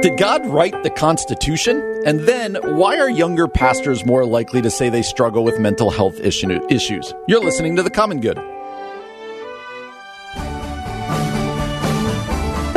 [0.00, 2.02] Did God write the Constitution?
[2.06, 6.20] And then, why are younger pastors more likely to say they struggle with mental health
[6.20, 7.12] issue, issues?
[7.26, 8.38] You're listening to The Common Good.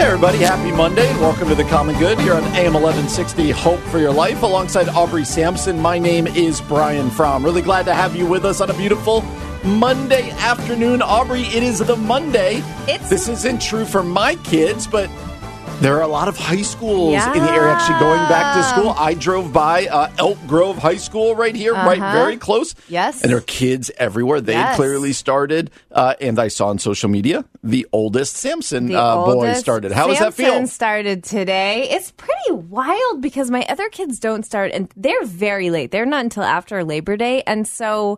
[0.08, 4.00] Everybody, happy Monday, and welcome to The Common Good here on AM 1160 Hope for
[4.00, 4.42] Your Life.
[4.42, 7.44] Alongside Aubrey Sampson, my name is Brian Fromm.
[7.44, 9.22] Really glad to have you with us on a beautiful
[9.66, 11.02] Monday afternoon.
[11.02, 12.60] Aubrey, it is the Monday.
[12.88, 15.10] It's- this isn't true for my kids, but
[15.82, 17.34] there are a lot of high schools Yeah.
[17.34, 18.96] in the area actually going back to school.
[18.98, 22.12] I drove by uh, Elk Grove High School right here, right Uh-huh.
[22.14, 22.74] very close.
[22.90, 23.22] Yes.
[23.22, 24.42] And there are kids everywhere.
[24.42, 24.76] They Yes.
[24.76, 29.54] clearly started, uh, and I saw on social media the oldest Sampson The uh, boy
[29.54, 29.92] started.
[29.92, 30.48] How does that feel?
[30.48, 31.88] Samson started today.
[31.92, 35.92] It's pretty wild because my other kids don't start, and they're very late.
[35.92, 38.18] They're not until after Labor Day, and so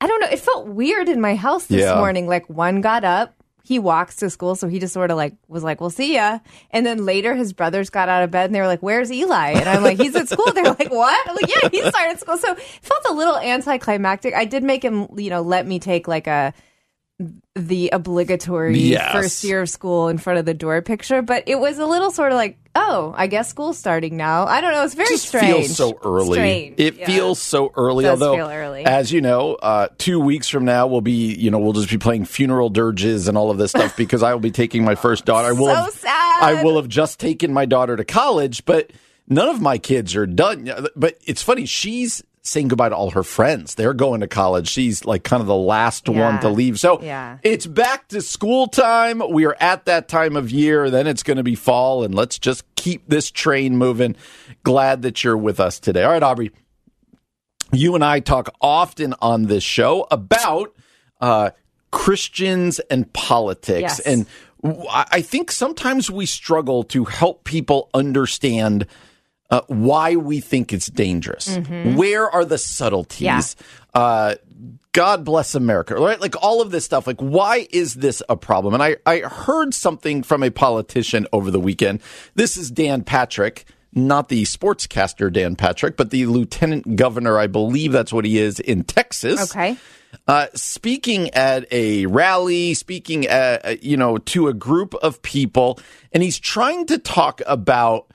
[0.00, 0.28] I don't know.
[0.30, 1.96] It felt weird in my house this Yeah.
[1.96, 2.26] morning.
[2.26, 3.34] Like one got up.
[3.66, 6.40] He walks to school, so he just sort of like was like, "We'll see ya."
[6.70, 9.52] And then later, his brothers got out of bed and they were like, "Where's Eli?"
[9.52, 12.36] And I'm like, "He's at school." They're like, "What?" I'm like, "Yeah, he started school."
[12.36, 14.34] So it felt a little anticlimactic.
[14.34, 16.52] I did make him, you know, let me take like a
[17.54, 19.12] the obligatory Yes.
[19.12, 22.10] first year of school in front of the door picture, but it was a little
[22.10, 24.46] sort of like, oh, I guess school's starting now.
[24.46, 24.82] I don't know.
[24.82, 25.66] It's very just strange.
[25.66, 26.38] feels so early.
[26.38, 27.06] Strange, It yeah.
[27.06, 28.08] feels so early.
[28.08, 28.84] Although, early.
[28.84, 31.98] as you know, uh, two weeks from now we'll be, you know, we'll just be
[31.98, 35.24] playing funeral dirges and all of this stuff because I will be taking my first
[35.26, 35.46] daughter.
[35.48, 36.42] I will So have, sad.
[36.42, 38.90] I will have just taken my daughter to college, but
[39.28, 40.68] none of my kids are done.
[40.96, 41.64] But it's funny.
[41.66, 43.74] She's saying goodbye to all her friends.
[43.74, 44.68] They're going to college.
[44.68, 46.78] She's like kind of the last one to leave.
[46.78, 47.38] So Yeah.
[47.42, 49.22] it's back to school time.
[49.30, 50.90] We are at that time of year.
[50.90, 54.14] Then it's going to be fall, and let's just keep this train moving.
[54.62, 56.02] Glad that you're with us today.
[56.04, 56.50] All right, Aubrey.
[57.72, 60.74] You and I talk often on this show about
[61.20, 61.50] uh,
[61.90, 64.00] Christians and politics, Yes.
[64.00, 64.26] and
[64.90, 68.86] I think sometimes we struggle to help people understand
[69.50, 71.56] uh, why we think it's dangerous.
[71.96, 73.56] Where are the subtleties?
[73.92, 74.34] Uh,
[74.92, 76.20] God bless America, right?
[76.20, 77.06] Like all of this stuff.
[77.06, 78.74] Like, why is this a problem?
[78.74, 82.00] And I, I heard something from a politician over the weekend.
[82.36, 87.38] This is Dan Patrick, not the sportscaster Dan Patrick, but the lieutenant governor.
[87.38, 89.50] I believe that's what he is in Texas.
[89.50, 89.76] Okay.
[90.28, 95.80] Uh, speaking at a rally, speaking at, uh, you know, to a group of people,
[96.12, 98.13] and he's trying to talk about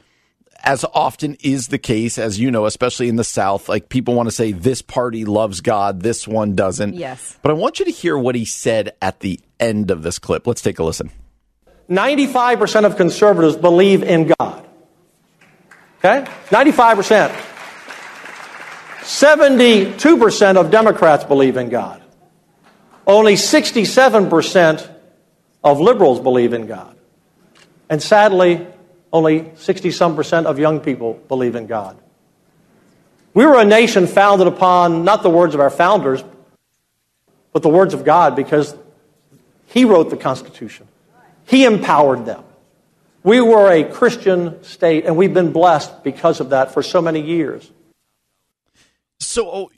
[0.63, 4.27] as often is the case, as you know, especially in the South, like people want
[4.27, 6.95] to say this party loves God, this one doesn't.
[6.95, 7.37] Yes.
[7.41, 10.47] But I want you to hear what he said at the end of this clip.
[10.47, 11.11] Let's take a listen.
[11.89, 14.67] 95% of conservatives believe in God.
[15.99, 16.29] Okay?
[16.49, 17.45] 95%.
[19.01, 22.01] 72% of Democrats believe in God.
[23.07, 24.89] Only 67%
[25.63, 26.95] of liberals believe in God.
[27.89, 28.67] And sadly,
[29.11, 31.97] only 60 some percent of young people believe in God.
[33.33, 36.23] We were a nation founded upon not the words of our founders,
[37.53, 38.75] but the words of God because
[39.67, 40.87] He wrote the Constitution.
[41.45, 42.43] He empowered them.
[43.23, 47.21] We were a Christian state, and we've been blessed because of that for so many
[47.21, 47.69] years.
[49.19, 49.71] So oh,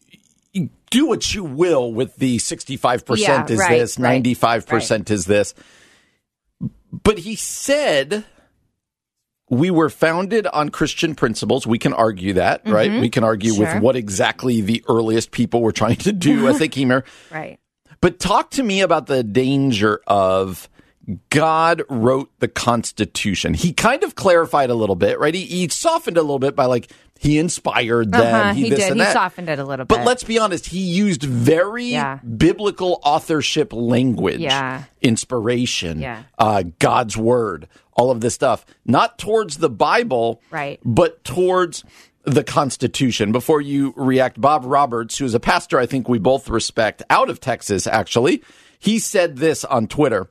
[0.91, 5.55] do what you will with the 65% Yeah, is right, this, right, 95% is this.
[6.91, 8.25] But he said
[9.51, 11.67] we were founded on Christian principles.
[11.67, 12.89] We can argue that, right?
[13.01, 13.63] We can argue Mm-hmm.
[13.63, 13.73] Sure.
[13.75, 17.03] with what exactly the earliest people were trying to do as they came here.
[17.29, 17.59] Right.
[17.99, 20.67] But talk to me about the danger of
[21.29, 23.53] God wrote the Constitution.
[23.53, 25.33] He kind of clarified a little bit, right?
[25.33, 28.21] He, he softened a little bit by like he inspired them.
[28.35, 28.95] Uh-huh, he this did.
[28.97, 29.95] He softened it a little bit.
[29.97, 32.17] But let's be honest, he used very Yeah.
[32.37, 34.83] biblical authorship language, Yeah.
[35.01, 36.23] inspiration, Yeah.
[36.39, 37.67] uh, God's word,
[38.01, 40.79] all of this stuff, not towards the Bible, Right.
[40.83, 41.83] but towards
[42.23, 43.31] the Constitution.
[43.31, 47.29] Before you react, Bob Roberts, who is a pastor I think we both respect out
[47.29, 48.41] of Texas, actually,
[48.79, 50.29] he said this on Twitter.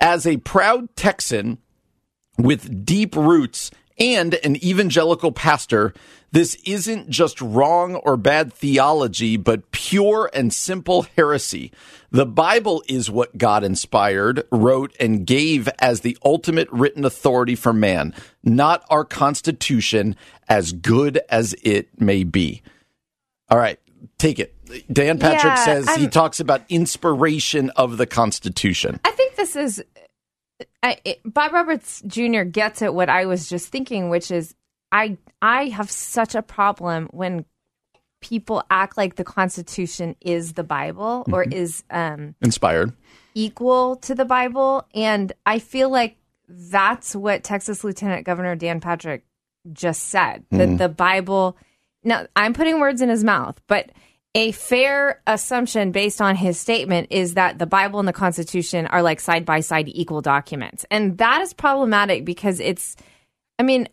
[0.00, 1.58] As a proud Texan
[2.36, 5.94] with deep roots and an evangelical pastor,
[6.30, 11.72] this isn't just wrong or bad theology, but pure and simple heresy.
[12.10, 17.72] The Bible is what God inspired, wrote, and gave as the ultimate written authority for
[17.72, 20.16] man, not our Constitution,
[20.48, 22.62] as good as it may be.
[23.50, 23.78] All right,
[24.18, 24.54] take it.
[24.92, 29.00] Dan Patrick Yeah, says he I'm- talks about inspiration of the Constitution.
[29.04, 29.82] I think this is
[30.82, 32.42] I, it, Bob Roberts Jr.
[32.42, 34.54] gets at what I was just thinking, which is
[34.92, 37.44] I I have such a problem when
[38.20, 42.92] people act like the Constitution is the Bible or is um, Inspired.
[43.34, 46.16] equal to the Bible, and I feel like
[46.48, 49.24] that's what Texas Lieutenant Governor Dan Patrick
[49.72, 51.56] just said that the Bible.
[52.02, 53.90] Now I'm putting words in his mouth, but
[54.34, 59.02] a fair assumption based on his statement is that the Bible and the Constitution are
[59.02, 62.96] like side by side equal documents, and that is problematic because it's.
[63.60, 63.88] I mean,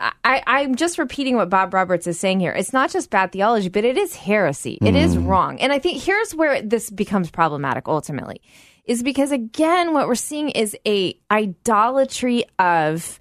[0.00, 2.52] I, I'm just repeating what Bob Roberts is saying here.
[2.52, 4.78] It's not just bad theology, but it is heresy.
[4.80, 5.26] It is mm.
[5.26, 5.60] wrong.
[5.60, 8.40] And I think here's where this becomes problematic ultimately
[8.84, 13.20] is because again, what we're seeing is a idolatry of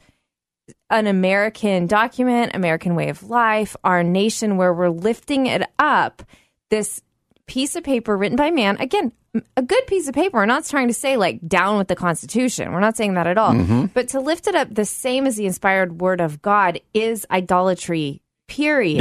[0.90, 6.24] an American document, American way of life, our nation, where we're lifting it up,
[6.70, 7.02] this
[7.46, 8.78] piece of paper written by man.
[8.80, 9.12] Again,
[9.56, 10.38] a good piece of paper.
[10.38, 12.72] We're not trying to say like down with the Constitution.
[12.72, 13.54] We're not saying that at all.
[13.94, 18.22] But to lift it up the same as the inspired word of God is idolatry.
[18.48, 19.00] Period.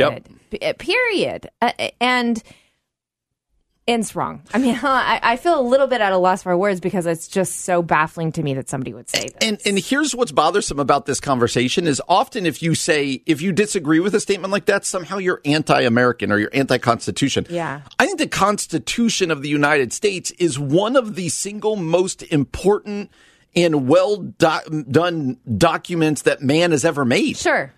[0.50, 1.48] P- period.
[1.62, 2.42] Uh, and
[3.88, 4.42] it's wrong.
[4.52, 7.26] I mean, I, I feel a little bit at a loss for words because it's
[7.26, 9.36] just so baffling to me that somebody would say this.
[9.40, 13.52] And and here's what's bothersome about this conversation is often if you say if you
[13.52, 17.46] disagree with a statement like that, somehow you're anti-American or you're anti-Constitution.
[17.48, 17.82] Yeah.
[17.98, 23.10] I think the Constitution of the United States is one of the single most important
[23.56, 27.36] and well do- done documents that man has ever made.
[27.36, 27.72] sure.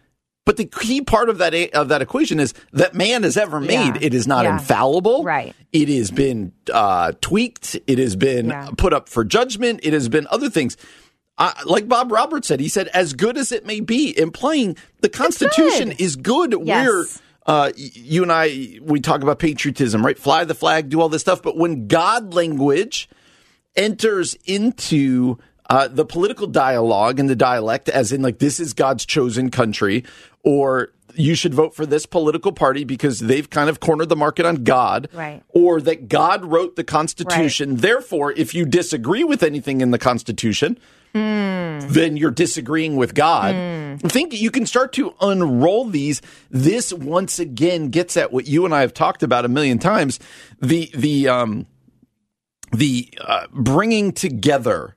[0.50, 3.94] But the key part of that of that equation is that man has ever made.
[3.94, 3.98] Yeah.
[4.00, 4.54] It is not Yeah.
[4.54, 5.22] infallible.
[5.22, 5.54] Right.
[5.72, 7.78] It has been uh, tweaked.
[7.86, 8.68] It has been Yeah.
[8.76, 9.78] put up for judgment.
[9.84, 10.76] It has been other things.
[11.38, 15.08] Uh, like Bob Roberts said, he said, "As good as it may be," implying the
[15.08, 16.00] Constitution good.
[16.00, 16.52] is good.
[16.64, 16.84] Yes.
[16.84, 17.06] We're
[17.46, 20.18] uh, you and I we talk about patriotism, right?
[20.18, 21.42] Fly the flag, do all this stuff.
[21.42, 23.08] But when God language
[23.76, 25.38] enters into
[25.70, 30.04] uh, the political dialogue and the dialect, as in like this is God's chosen country,
[30.44, 34.44] or you should vote for this political party because they've kind of cornered the market
[34.46, 35.42] on God, Right.
[35.48, 37.76] or that God wrote the Constitution.
[37.76, 40.78] Therefore, if you disagree with anything in the Constitution,
[41.12, 43.54] then you're disagreeing with God.
[43.54, 46.22] I think you can start to unroll these.
[46.50, 50.20] This once again gets at what you and I have talked about a million times.
[50.60, 51.66] The the um
[52.72, 54.94] the uh, bringing together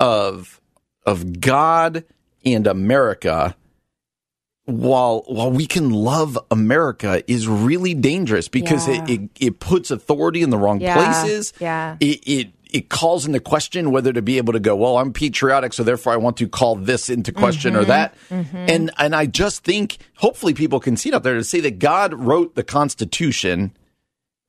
[0.00, 0.60] of
[1.04, 2.04] of God
[2.44, 3.56] and America
[4.64, 9.04] while while we can love America is really dangerous because Yeah.
[9.04, 11.52] it, it it puts authority in the wrong Yeah, places.
[11.60, 11.96] yeah.
[12.00, 15.72] It, it it calls into question whether to be able to go, well, I'm patriotic,
[15.72, 17.82] so therefore I want to call this into question Mm-hmm.
[17.82, 18.14] or that.
[18.28, 21.78] And and I just think hopefully people can see it out there to say that
[21.78, 23.72] God wrote the Constitution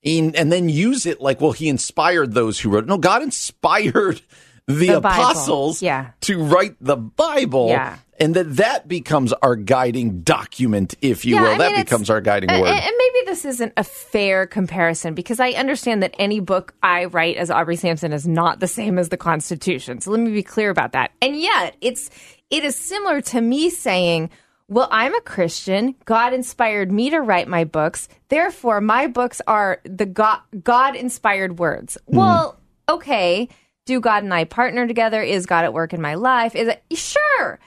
[0.02, 2.88] in, and then use it like, well, he inspired those who wrote it.
[2.88, 4.22] No, God inspired
[4.68, 6.12] the, The apostles Yeah.
[6.22, 7.70] to write the Bible.
[7.70, 7.98] Yeah.
[8.20, 11.50] And that that becomes our guiding document, if you Yeah, will.
[11.52, 12.70] I that mean, becomes our guiding and, word.
[12.70, 17.38] And maybe this isn't a fair comparison because I understand that any book I write
[17.38, 20.02] as Aubrey Sampson is not the same as the Constitution.
[20.02, 21.12] So let me be clear about that.
[21.22, 22.10] And yet, it's
[22.50, 24.32] it is similar to me saying,
[24.68, 25.94] "Well, I'm a Christian.
[26.06, 28.10] God inspired me to write my books.
[28.30, 32.18] Therefore, my books are the God God inspired words." Mm-hmm.
[32.18, 33.48] Well, okay.
[33.88, 35.22] Do God and I partner together?
[35.24, 36.56] Is God at work in my life?
[36.56, 37.58] Is it sure?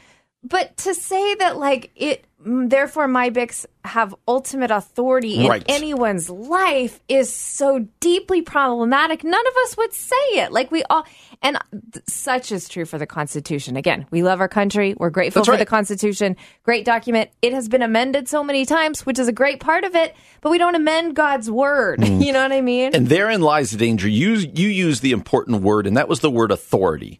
[0.45, 7.01] But to say that like it therefore my books have ultimate authority in anyone's life
[7.09, 9.25] is so deeply problematic.
[9.25, 10.53] None of us would say it.
[10.53, 11.05] Like we all
[11.43, 11.59] and
[12.07, 13.77] such is true for the Constitution.
[13.77, 14.95] Again, we love our country.
[14.97, 15.59] We're grateful That's for right.
[15.59, 16.37] the Constitution.
[16.63, 17.31] Great document.
[17.43, 20.51] It has been amended so many times, which is a great part of it, but
[20.51, 22.07] we don't amend God's word.
[22.21, 22.93] You know what I mean?
[22.93, 22.97] Mm.
[22.97, 24.07] And therein lies the danger.
[24.07, 27.19] You you use the important word, and that was the word authority.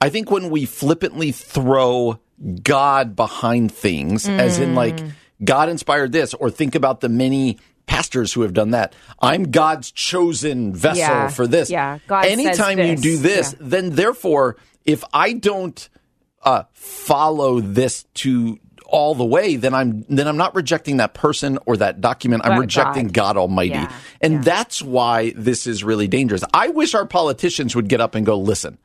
[0.00, 2.20] I think when we flippantly throw
[2.62, 5.12] God behind things, as in like Mm.
[5.44, 8.94] God inspired this, or think about the many pastors who have done that.
[9.20, 11.28] I'm God's chosen vessel Yeah.
[11.28, 11.68] for this.
[11.68, 11.98] Yeah.
[12.06, 13.66] God Anytime you do this, Yeah.
[13.68, 15.88] then therefore, if I don't
[16.44, 21.58] uh, follow this to all the way, then I'm then I'm not rejecting that person
[21.66, 22.42] or that document.
[22.44, 23.14] I'm But rejecting God.
[23.14, 23.70] God Almighty.
[23.70, 23.92] Yeah.
[24.20, 24.40] And Yeah.
[24.42, 26.42] that's why this is really dangerous.
[26.52, 28.78] I wish our politicians would get up and go, listen,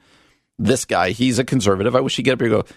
[0.59, 1.95] this guy, he's a conservative.
[1.95, 2.69] I wish he'd get up here and go,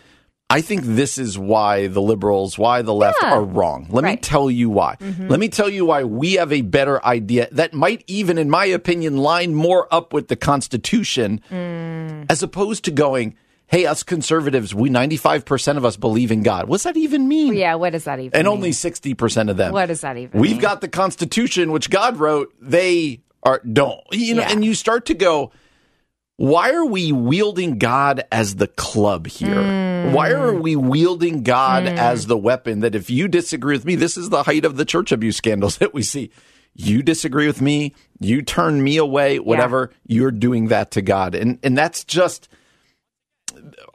[0.50, 3.34] I think this is why the liberals, why the left Yeah.
[3.34, 3.86] are wrong.
[3.88, 4.96] Let me tell you why.
[5.00, 5.28] Mm-hmm.
[5.28, 8.64] Let me tell you why we have a better idea that might even, in my
[8.66, 12.26] opinion, line more up with the Constitution mm.
[12.28, 13.36] as opposed to going,
[13.68, 16.66] hey, us conservatives, we 95% of us believe in God.
[16.68, 17.54] What's that even mean?
[17.54, 18.52] Yeah, what does that even And mean?
[18.56, 19.72] only 60% of them.
[19.72, 20.60] What does that even We've mean?
[20.60, 22.52] got the Constitution, which God wrote.
[22.60, 24.00] They are don't.
[24.10, 24.50] You know, Yeah.
[24.52, 25.52] and you start to go,
[26.40, 29.62] why are we wielding God as the club here?
[29.62, 30.14] Hmm.
[30.14, 34.16] Why are we wielding God as the weapon that if you disagree with me, this
[34.16, 36.30] is the height of the church abuse scandals that we see.
[36.72, 41.34] You disagree with me, you turn me away, whatever, you're doing that to God.
[41.34, 42.48] And and that's just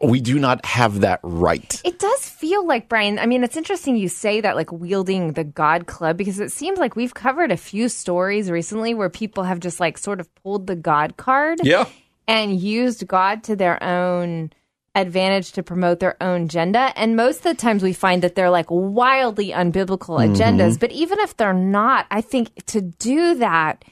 [0.03, 1.81] we do not have that right.
[1.83, 3.17] It does feel like Brian.
[3.17, 6.77] I mean, it's interesting you say that, like wielding the God Club, because it seems
[6.77, 10.67] like we've covered a few stories recently where people have just like sort of pulled
[10.67, 11.85] the God card Yeah.
[12.27, 14.51] And used God to their own
[14.95, 16.91] advantage to promote their own agenda.
[16.95, 20.33] And most of the times we find that they're like wildly unbiblical mm-hmm.
[20.33, 20.79] agendas.
[20.79, 23.83] But even if they're not, I think to do that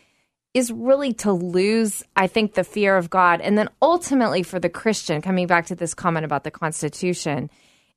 [0.53, 3.41] is really to lose, I think, the fear of God.
[3.41, 7.49] And then ultimately for the Christian, coming back to this comment about the Constitution,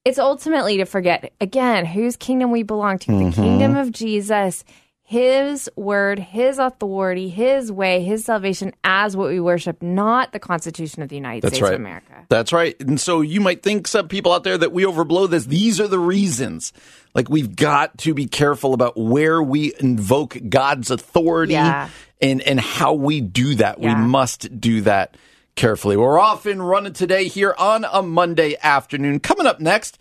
[0.04, 3.42] it's ultimately to forget, again, whose kingdom we belong to the mm-hmm.
[3.42, 4.64] kingdom of Jesus,
[5.08, 11.00] his word, his authority, his way, his salvation as what we worship, not the Constitution
[11.00, 11.74] of the United That's States right.
[11.74, 12.26] of America.
[12.28, 12.74] That's right.
[12.80, 15.46] And so you might think some people out there that we overblow this.
[15.46, 16.72] These are the reasons.
[17.14, 21.88] Like we've got to be careful about where we invoke God's authority Yeah.
[22.20, 23.80] and, and how we do that.
[23.80, 23.94] Yeah.
[24.02, 25.16] We must do that
[25.54, 25.96] carefully.
[25.96, 29.20] We're off and running today here on a Monday afternoon.
[29.20, 30.00] Coming up next,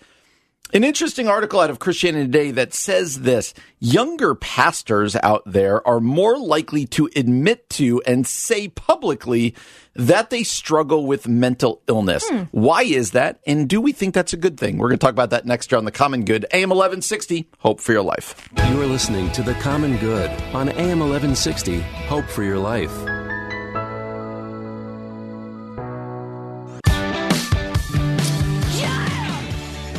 [0.73, 5.99] an interesting article out of Christianity Today that says this younger pastors out there are
[5.99, 9.55] more likely to admit to and say publicly
[9.95, 12.27] that they struggle with mental illness.
[12.27, 12.43] Hmm.
[12.51, 13.39] Why is that?
[13.45, 14.77] And do we think that's a good thing?
[14.77, 16.45] We're going to talk about that next year on The Common Good.
[16.51, 18.49] AM 1160, Hope for Your Life.
[18.69, 21.79] You are listening to The Common Good on AM 1160.
[21.79, 23.14] Hope for your life.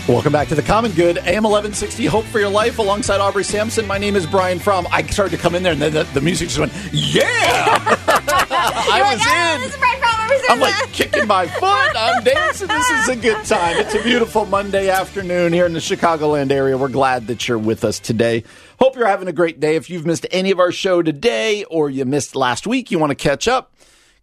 [0.08, 3.88] Welcome back to The Common Good, AM 1160, Hope for Your Life, alongside Aubrey Sampson.
[3.88, 4.86] My name is Brian Fromm.
[4.92, 7.76] I started to come in there and then the, the music just went, yeah!
[8.06, 9.80] I was in.
[10.48, 11.90] I'm like kicking my foot.
[11.96, 12.68] I'm dancing.
[12.68, 13.78] This is a good time.
[13.78, 16.78] It's a beautiful Monday afternoon here in the Chicagoland area.
[16.78, 18.44] We're glad that you're with us today.
[18.78, 19.74] Hope you're having a great day.
[19.74, 23.10] If you've missed any of our show today or you missed last week, you want
[23.10, 23.74] to catch up,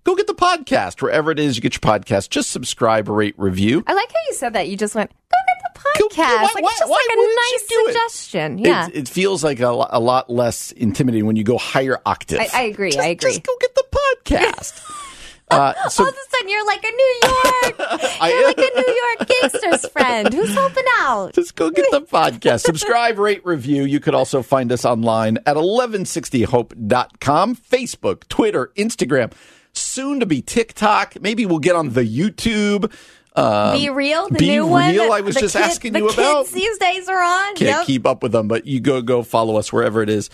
[0.06, 2.30] go get the podcast wherever it is you get your podcast.
[2.30, 3.84] Just subscribe, rate, review.
[3.86, 4.70] I like how you said that.
[4.70, 5.43] You just went, go Go-
[5.76, 6.18] podcast.
[6.18, 7.94] why- like, why- just why like a nice do it?
[7.94, 8.58] suggestion.
[8.58, 8.88] Yeah.
[8.88, 12.40] It, it feels like a, a lot less intimidating when you go higher octave.
[12.40, 13.32] I- I agree, Just, I agree.
[13.32, 13.86] Just go get the
[14.26, 14.82] podcast.
[15.52, 17.76] uh, so All of a sudden, you're like a New York,
[18.22, 21.34] I you're like a New York gangster's friend who's helping out.
[21.34, 22.62] Just go get the podcast.
[22.62, 23.84] Subscribe, rate, review.
[23.84, 29.32] You could also find us online at 1160hope.com, Facebook, Twitter, Instagram,
[29.74, 31.20] soon to be TikTok.
[31.22, 32.92] Maybe we'll get on the YouTube.
[33.36, 34.92] Um, Be real, the Be new one.
[34.92, 36.46] Real, that I was just kid- asking the you about.
[36.46, 37.56] Kids these days are on.
[37.56, 37.86] Can't Yep.
[37.88, 40.30] keep up with them, but you go go follow us wherever it is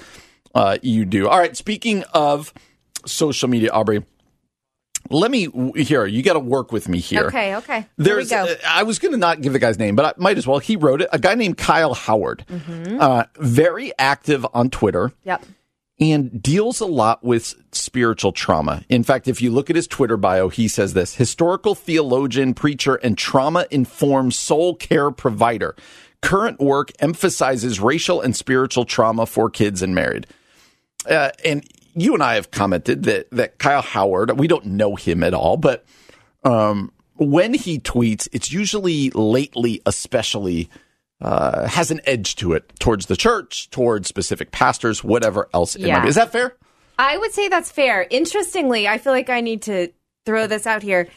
[0.54, 1.28] uh, you do.
[1.30, 1.56] All right.
[1.56, 2.54] Speaking of
[3.06, 4.04] social media, Aubrey,
[5.10, 6.06] let me here.
[6.06, 7.24] You got to work with me here.
[7.28, 7.80] Okay, okay.
[7.80, 8.30] Here we There's.
[8.30, 8.44] go.
[8.44, 10.60] uh, I was going to not give the guy's name, but I might as well.
[10.60, 11.10] He wrote it.
[11.14, 13.00] A guy named Kyle Howard, Mm-hmm.
[13.00, 15.46] uh, very active on Twitter Yep.
[16.00, 18.84] And deals a lot with spiritual trauma.
[18.88, 22.96] In fact, if you look at his Twitter bio, he says this historical theologian, preacher,
[22.96, 25.76] and trauma informed soul care provider.
[26.22, 30.28] Current work emphasizes racial and spiritual trauma for kids and married.
[31.10, 31.66] Uh, and
[31.96, 35.58] you and I have commented that, that Kyle Howard, we don't know him at all,
[35.58, 35.86] but
[36.44, 40.70] um, when he tweets, it's usually lately, especially,
[41.22, 45.82] uh, has an edge to it towards the church, towards specific pastors, whatever else it
[45.82, 46.02] might Yeah.
[46.02, 46.08] be.
[46.10, 46.56] Is that fair?
[46.98, 48.08] I would say that's fair.
[48.10, 49.90] Interestingly, I feel like I need to
[50.26, 51.08] throw this out here.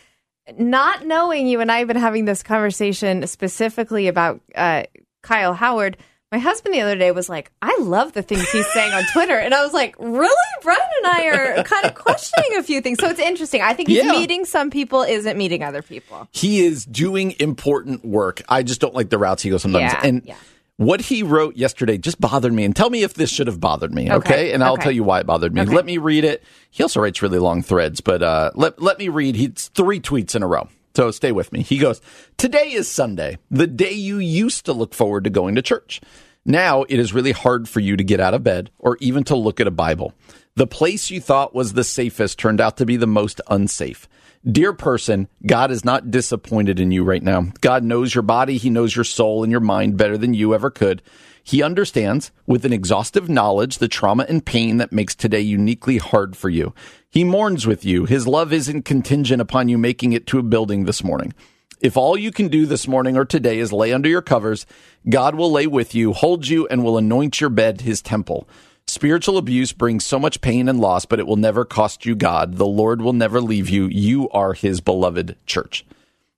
[0.59, 4.85] Not knowing you and I have been having this conversation specifically about uh,
[5.23, 5.97] Kyle Howard.
[6.33, 9.35] My husband the other day was like, I love the things he's saying on Twitter.
[9.37, 10.35] And I was like, really?
[10.63, 12.99] Brian and I are kind of questioning a few things.
[13.01, 13.61] So it's interesting.
[13.61, 14.13] I think he's Yeah.
[14.13, 16.27] meeting some people, isn't meeting other people.
[16.33, 18.41] He is doing important work.
[18.49, 19.93] I just don't like the routes he goes sometimes.
[19.93, 20.37] Yeah, and yeah.
[20.79, 22.65] what he wrote yesterday just bothered me.
[22.65, 24.17] And tell me if this should have bothered me, okay?
[24.17, 24.85] Okay, And I'll okay.
[24.85, 25.61] tell you why it bothered me.
[25.61, 25.75] Okay.
[25.75, 26.43] Let me read it.
[26.71, 29.37] He also writes really long threads, but uh, let, let me read.
[29.37, 30.69] He's three tweets in a row.
[30.95, 31.63] So stay with me.
[31.63, 32.01] He goes,
[32.37, 36.01] Today is Sunday, the day you used to look forward to going to church.
[36.45, 39.37] Now it is really hard for you to get out of bed or even to
[39.37, 40.13] look at a Bible.
[40.55, 44.09] The place you thought was the safest turned out to be the most unsafe.
[44.45, 47.53] Dear person, God is not disappointed in you right now.
[47.61, 50.69] God knows your body, He knows your soul and your mind better than you ever
[50.69, 51.01] could.
[51.45, 56.37] He understands, with an exhaustive knowledge, the trauma and pain that makes today uniquely hard
[56.37, 56.73] for you.
[57.11, 58.05] He mourns with you.
[58.05, 61.35] His love isn't contingent upon you making it to a building this morning.
[61.81, 64.67] If all you can do this morning or today is lay under your covers,
[65.09, 68.49] God will lay with you, hold you, and will anoint your bed his temple.
[68.87, 72.57] Spiritual abuse brings so much pain and loss, but it will never cost you God.
[72.57, 73.87] The Lord will never leave you.
[73.87, 75.85] You are his beloved church.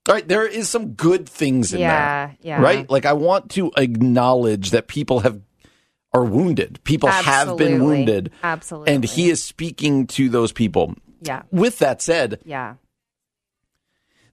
[0.09, 2.37] All right, there is some good things in Yeah, there.
[2.43, 2.61] yeah.
[2.61, 2.89] Right?
[2.91, 5.41] Like I want to acknowledge that people have
[6.13, 6.79] are wounded.
[6.85, 8.31] People have been wounded.
[8.43, 8.93] Absolutely.
[8.95, 10.95] And he is speaking to those people.
[11.23, 11.43] Yeah.
[11.51, 12.75] With that said, Yeah.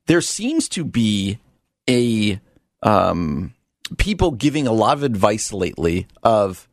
[0.08, 1.40] there seems to be
[1.90, 2.40] a
[2.84, 3.54] um,
[3.98, 6.68] people giving a lot of advice lately of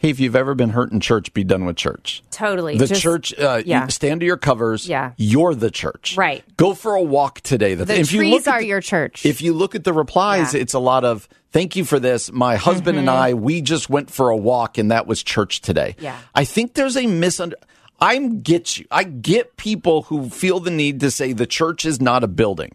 [0.00, 2.76] hey if you've ever been hurt in church be done with church Totally.
[2.78, 3.86] the Just- church uh, yeah.
[3.88, 5.12] stand to your covers Yeah.
[5.16, 6.44] you're the church Right.
[6.56, 9.24] go for a walk today The if you trees look at are the- your church.
[9.26, 10.46] if you look at the replies, Yeah.
[10.46, 10.56] Mm-hmm.
[10.62, 12.32] it's a lot of thank you for this.
[12.32, 15.94] My husband and I, we just went for a walk and that was church today.
[16.00, 16.18] Yeah.
[16.34, 17.54] I think there's a misunder
[18.00, 18.86] I get you.
[18.90, 22.72] I get people who feel the need to say the church is not a building.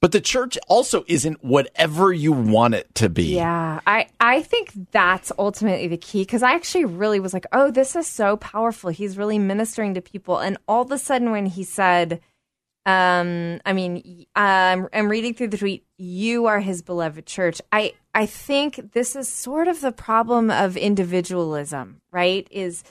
[0.00, 3.34] But the church also isn't whatever you want it to be.
[3.34, 7.70] Yeah, I, I think that's ultimately the key because I actually really was like, oh,
[7.70, 8.90] this is so powerful.
[8.90, 10.38] He's really ministering to people.
[10.38, 12.20] And all of a sudden, when he said,
[12.84, 17.60] um, I mean, um, I'm reading through the tweet, you are his beloved church.
[17.72, 22.46] I, I think this is sort of the problem of individualism, right?
[22.50, 22.84] Is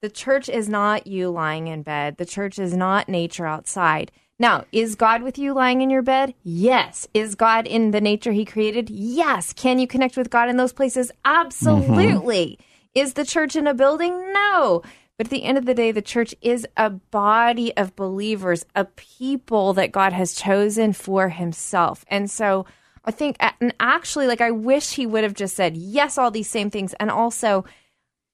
[0.00, 4.12] the church is not you lying in bed, the church is not nature outside.
[4.38, 6.34] Now, is God with you lying in your bed?
[6.42, 7.06] Yes.
[7.14, 8.90] Is God in the nature he created?
[8.90, 9.52] Yes.
[9.52, 11.12] Can you connect with God in those places?
[11.24, 12.58] Absolutely.
[12.58, 12.98] Mm-hmm.
[13.00, 14.32] Is the church in a building?
[14.32, 14.82] No.
[15.16, 18.84] But at the end of the day, the church is a body of believers, a
[18.84, 22.04] people that God has chosen for himself.
[22.08, 22.66] And so
[23.04, 26.48] I think, and actually, like, I wish he would have just said, yes, all these
[26.48, 26.94] same things.
[26.94, 27.64] And also,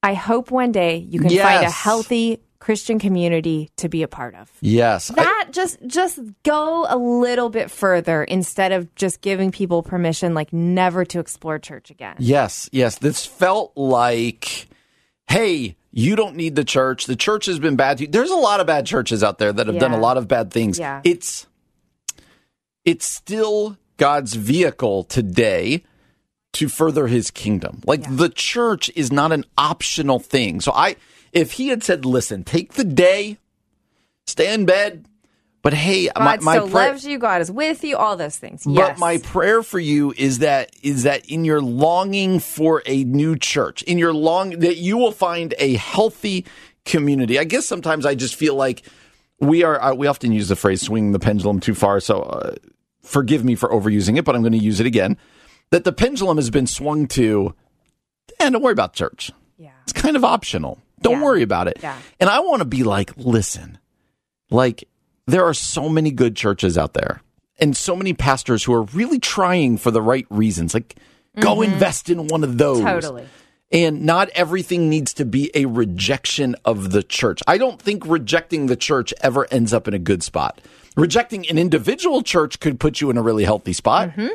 [0.03, 4.35] I hope one day you can find a healthy Christian community to be a part
[4.35, 5.11] of Yes.
[5.11, 10.35] I- that just just go a little bit further instead of just giving people permission
[10.35, 12.99] like never to explore church again Yes, yes.
[12.99, 14.69] This felt like,
[15.29, 17.07] hey, you don't need the church.
[17.07, 17.99] The church has been bad.
[17.99, 20.53] There's a lot of bad churches out there that have done a lot of bad
[20.53, 20.79] things.
[20.79, 21.01] Yeah.
[21.03, 21.47] It's
[22.85, 25.83] it's still God's vehicle today
[26.53, 27.81] to further his kingdom.
[27.87, 30.61] Like the church is not an optional thing.
[30.61, 30.97] So I
[31.33, 33.39] if he had said, listen, take the day,
[34.27, 35.07] stay in bed,
[35.63, 38.37] but hey, my, god my still prayer- loves you god is with you all those
[38.37, 43.05] things but my prayer for you is that is that in your longing for a
[43.05, 46.47] new church, in your long that you will find a healthy
[46.87, 47.39] community.
[47.39, 48.83] I guess sometimes I just feel like
[49.39, 49.81] we are.
[49.81, 52.55] Uh, we often use the phrase "swing the pendulum too far," so uh,
[53.03, 55.19] forgive me for overusing it, but I'm going to use it again.
[55.71, 57.55] That the pendulum has been swung to,
[58.41, 59.31] and don't worry about church.
[59.59, 60.81] yeah It's kind of optional.
[61.03, 61.23] Don't Yeah.
[61.25, 61.79] worry about it.
[61.83, 61.97] Yeah.
[62.19, 63.79] And I want to be like, listen,
[64.51, 64.89] like
[65.27, 67.23] there are so many good churches out there
[67.59, 70.75] and so many pastors who are really trying for the right reasons.
[70.75, 70.97] Like,
[71.39, 72.79] go invest in one of those.
[72.79, 72.87] Mm-hmm.
[72.89, 73.27] Totally.
[73.73, 77.41] And not everything needs to be a rejection of the church.
[77.47, 80.61] I don't think rejecting the church ever ends up in a good spot.
[80.97, 84.09] Rejecting an individual church could put you in a really healthy spot.
[84.11, 84.29] Mm-hmm.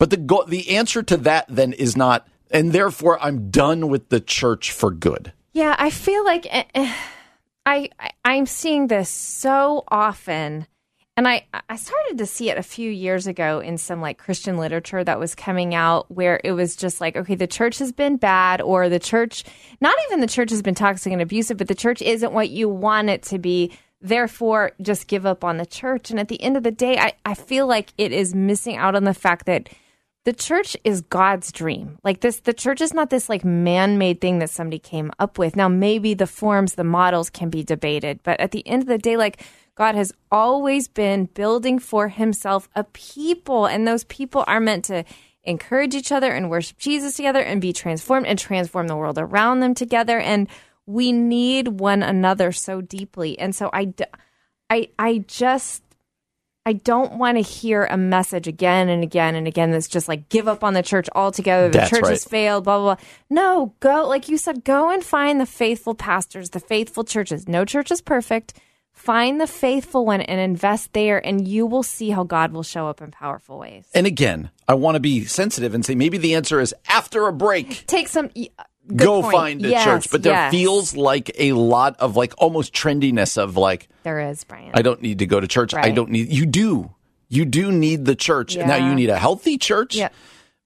[0.00, 4.08] But the go- the answer to that then is not, and therefore I'm done with
[4.08, 5.32] the church for good.
[5.56, 6.94] Yeah i feel like eh, eh,
[7.64, 10.66] I, I i'm seeing this so often
[11.18, 14.58] and I, I started to see it a few years ago in some like Christian
[14.58, 18.18] literature that was coming out where it was just like, okay, the church has been
[18.18, 19.42] bad, or the church,
[19.80, 22.68] not even the church has been toxic and abusive, but the church isn't what you
[22.68, 23.72] want it to be.
[24.02, 26.10] Therefore, just give up on the church.
[26.10, 28.94] And at the end of the day, I, I feel like it is missing out
[28.94, 29.70] on the fact that
[30.26, 31.98] the church is God's dream.
[32.02, 35.38] Like this, the church is not this like man made thing that somebody came up
[35.38, 35.54] with.
[35.54, 38.98] Now, maybe the forms, the models can be debated, but at the end of the
[38.98, 39.44] day, like
[39.76, 45.04] God has always been building for himself a people, and those people are meant to
[45.44, 49.60] encourage each other and worship Jesus together and be transformed and transform the world around
[49.60, 50.18] them together.
[50.18, 50.48] And
[50.86, 53.38] we need one another so deeply.
[53.38, 53.94] And so I,
[54.68, 55.84] I, I just
[56.66, 60.28] I don't want to hear a message again and again and again that's just like
[60.28, 61.68] give up on the church altogether.
[61.68, 62.10] The That's church right.
[62.10, 63.04] has failed, blah, blah, blah.
[63.30, 67.46] No, go, like you said, go and find the faithful pastors, the faithful churches.
[67.46, 68.54] No church is perfect.
[68.92, 72.88] Find the faithful one and invest there, and you will see how God will show
[72.88, 73.86] up in powerful ways.
[73.94, 77.32] And again, I want to be sensitive and say maybe the answer is after a
[77.32, 77.86] break.
[77.86, 78.30] Take some,
[78.94, 79.34] go point.
[79.34, 80.10] find a Yes, church.
[80.10, 80.50] But there yes.
[80.50, 84.70] feels like a lot of like almost trendiness of like, There is, Brian.
[84.74, 85.74] I don't need to go to church.
[85.74, 86.90] I don't need, you do.
[87.28, 88.56] You do need the church.
[88.56, 90.10] Now you need a healthy church, Yeah.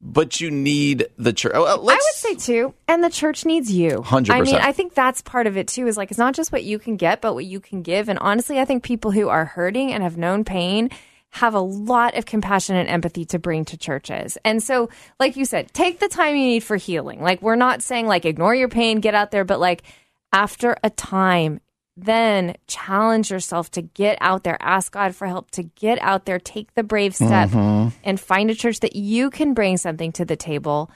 [0.03, 1.53] but you need the church.
[1.55, 4.03] Oh, well, I would say too, and the church needs you.
[4.03, 4.31] 100%.
[4.31, 5.87] I mean, I think that's part of it too.
[5.87, 8.11] Is like it's not just what you can get, but what you can give.
[8.11, 10.91] And honestly, I think people who are hurting and have known pain
[11.31, 14.37] have a lot of compassion and empathy to bring to churches.
[14.45, 17.23] And so, like you said, take the time you need for healing.
[17.23, 19.83] Like we're not saying like ignore your pain, get out there, but like
[20.33, 21.61] after a time.
[21.97, 26.39] Then challenge yourself to get out there, ask God for help to get out there,
[26.39, 27.89] take the brave step, mm-hmm.
[28.03, 30.91] and find a church that you can bring something to the table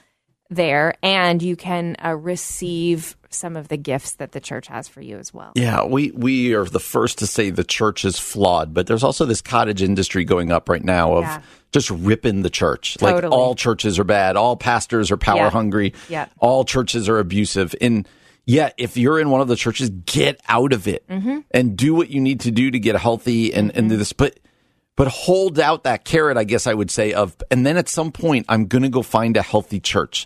[0.49, 5.01] there and you can uh, receive some of the gifts that the church has for
[5.01, 5.51] you as well.
[5.55, 9.25] Yeah, we we are the first to say the church is flawed, but there's also
[9.25, 11.41] this cottage industry going up right now of Yeah.
[11.71, 12.97] just ripping the church.
[13.01, 15.49] Like all churches are bad, all pastors are power Yeah.
[15.49, 16.27] hungry, Yeah.
[16.39, 17.75] all churches are abusive.
[17.81, 18.07] And
[18.45, 21.39] yeah, if you're in one of the churches, get out of it Mm-hmm.
[21.51, 24.13] and do what you need to do to get healthy and and do this.
[24.13, 24.39] But
[24.95, 28.11] but hold out that carrot, I guess I would say of, and then at some
[28.11, 30.25] point, I'm going to go find a healthy church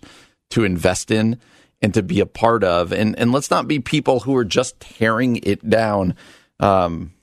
[0.51, 1.39] to invest in
[1.81, 2.91] and to be a part of.
[2.91, 6.15] And and let's not be people who are just tearing it down.
[6.59, 7.13] Um,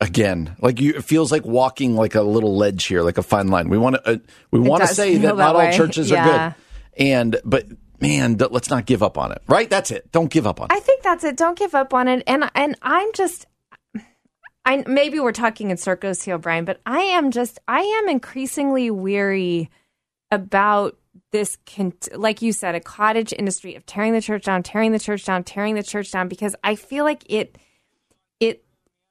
[0.00, 3.48] again, like you, it feels like walking like a little ledge here, like a fine
[3.48, 3.68] line.
[3.68, 4.16] We want to, uh,
[4.50, 6.24] we want to say that that not all churches Yeah.
[6.26, 7.66] are good, and but
[8.00, 9.42] man, let's not give up on it.
[9.46, 9.68] Right?
[9.68, 10.10] That's it.
[10.12, 10.72] Don't give up on it.
[10.74, 11.36] I think that's it.
[11.36, 12.22] Don't give up on it.
[12.26, 13.46] And and I'm just
[14.68, 18.90] I maybe we're talking in circles here, Brian, but I am just I am increasingly
[18.90, 19.70] weary
[20.30, 20.98] about
[21.32, 21.56] this
[22.14, 25.42] like you said a cottage industry of tearing the church down, tearing the church down,
[25.42, 27.56] tearing the church down because I feel like it
[28.40, 28.62] it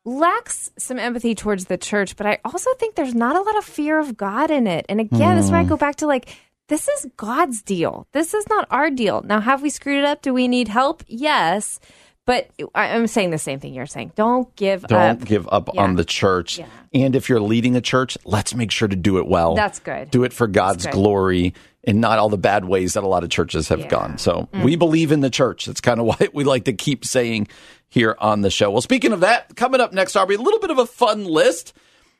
[0.05, 3.65] lacks some empathy towards the church, but I also think there's not a lot of
[3.65, 4.85] fear of God in it.
[4.87, 5.69] And again, this is where I hmm.
[5.69, 6.37] go back to like,
[6.69, 8.07] this is God's deal.
[8.11, 9.23] This is not our deal.
[9.23, 10.21] Now, have we screwed it up?
[10.21, 11.03] Do we need help?
[11.07, 11.79] Yes.
[12.27, 14.11] But I'm saying the same thing you're saying.
[14.15, 15.25] Don't give Don't up.
[15.25, 15.81] give up Yeah.
[15.81, 16.59] on the church.
[16.59, 16.67] Yeah.
[16.93, 19.55] And if you're leading a church, let's make sure to do it well.
[19.55, 20.11] That's good.
[20.11, 21.53] Do it for God's glory
[21.85, 23.85] and not all the bad ways that a lot of churches have Yeah.
[23.87, 23.89] Mm.
[23.89, 24.17] gone.
[24.17, 25.65] So we believe in the church.
[25.65, 27.47] That's kind of why we like to keep saying
[27.89, 28.69] here on the show.
[28.71, 31.73] Well, speaking of that, coming up next, Aubrey, a little bit of a fun list.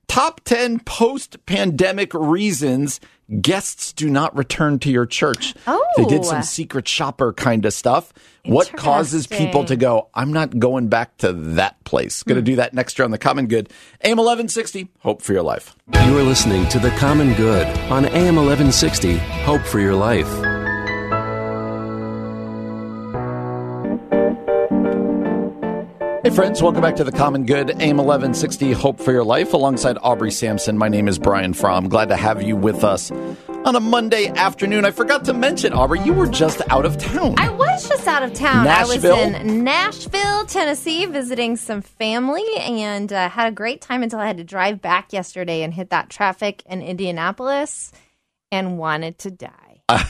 [0.08, 3.02] Top 10 post pandemic reasons
[3.42, 5.54] guests do not return to your church.
[5.66, 5.84] Oh.
[5.98, 6.42] They did some Oh.
[6.42, 8.14] secret shopper kind of stuff.
[8.46, 12.24] What causes people to go, I'm not going back to that place?
[12.24, 12.46] Going to hmm.
[12.46, 13.70] do that next year on The Common Good.
[14.04, 15.76] AM 1160, hope for your life.
[16.06, 19.18] You are listening to The Common Good on AM 1160.
[19.18, 20.57] Hope for your life.
[26.28, 29.98] Hey, friends, welcome back to The Common Good, AM 1160, Hope for Your Life, alongside
[30.02, 30.78] Aubrey Sampson.
[30.78, 31.88] My name is Brian Fromm.
[31.88, 33.12] Glad to have you with us
[33.64, 34.84] on a Monday afternoon.
[34.84, 37.36] I forgot to mention, Aubrey, you were just out of town.
[37.38, 38.66] I was just out of town.
[38.66, 39.16] Nashville?
[39.16, 44.20] I was in Nashville, Tennessee, visiting some family and uh, had a great time until
[44.20, 47.94] I had to drive back yesterday and hit that traffic in Indianapolis
[48.52, 49.82] and wanted to die.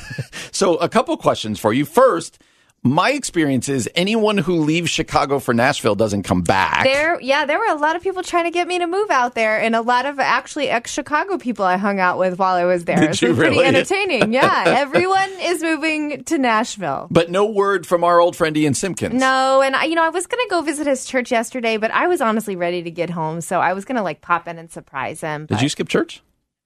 [0.51, 1.85] So, a couple questions for you.
[1.85, 2.41] First,
[2.83, 6.83] my experience is anyone who leaves Chicago for Nashville doesn't come back.
[6.83, 9.35] There, yeah, there were a lot of people trying to get me to move out
[9.35, 12.85] there, and a lot of actually ex-Chicago people I hung out with while I was
[12.85, 12.95] there.
[13.07, 13.65] Did so you pretty really?
[13.65, 14.31] entertaining.
[14.31, 17.07] Yeah, everyone is moving to Nashville.
[17.11, 19.15] but no word from our old friend Ian Simpkins.
[19.15, 22.07] No, and I, you know, I was gonna go visit his church yesterday, but I
[22.07, 25.21] was honestly ready to get home, so I was gonna like pop in and surprise
[25.21, 25.47] him.
[25.47, 26.21] Did you skip church?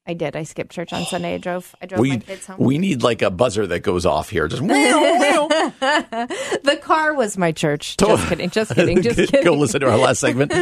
[0.07, 0.35] I did.
[0.35, 1.35] I skipped church on Sunday.
[1.35, 1.75] I drove.
[1.79, 2.57] I drove my We, kids home.
[2.59, 4.47] we need like a buzzer that goes off here.
[4.47, 4.61] Just
[5.81, 7.97] the car was my church.
[7.97, 8.49] Just kidding.
[8.49, 9.03] Just kidding.
[9.03, 9.43] Just kidding.
[9.43, 10.51] go listen to our last segment.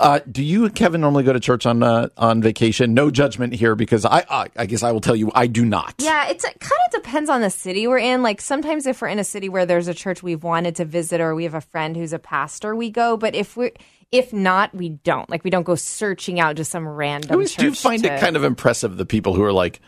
[0.00, 2.92] Uh, do you, Kevin, normally go to church on uh, on vacation?
[2.92, 5.94] No judgment here, because I, I I guess I will tell you I do not.
[5.98, 8.22] Yeah, it's, it kind of depends on the city we're in.
[8.22, 11.20] Like sometimes if we're in a city where there's a church we've wanted to visit
[11.20, 13.16] or we have a friend who's a pastor, we go.
[13.16, 13.70] But if we're
[14.12, 15.28] if not, we don't.
[15.28, 17.32] Like we don't go searching out just some I random.
[17.32, 19.80] always do find to- it kind of impressive the people who are like,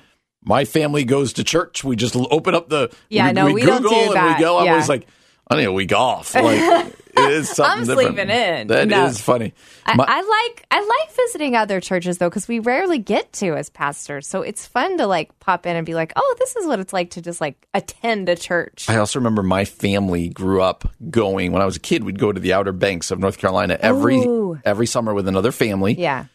[0.43, 1.85] my family goes to church.
[1.85, 4.59] We just open up the Yeah, no, we don't Google do and we go.
[4.59, 5.07] I'm always like,
[5.49, 6.35] I need a week off.
[6.35, 8.17] Like it is something I'm different.
[8.17, 8.67] sleeping in.
[8.69, 9.11] That is No.
[9.13, 9.55] funny.
[9.87, 13.71] I, I like I like visiting other churches though because we rarely get to as
[13.71, 16.81] pastors, so it's fun to like pop in and be like, oh, this is what
[16.81, 18.87] it's like to just like attend a church.
[18.89, 22.05] I also remember my family grew up going when I was a kid.
[22.05, 24.59] We'd go to the Outer Banks of North Carolina every Ooh.
[24.65, 26.27] every summer with another family yeah,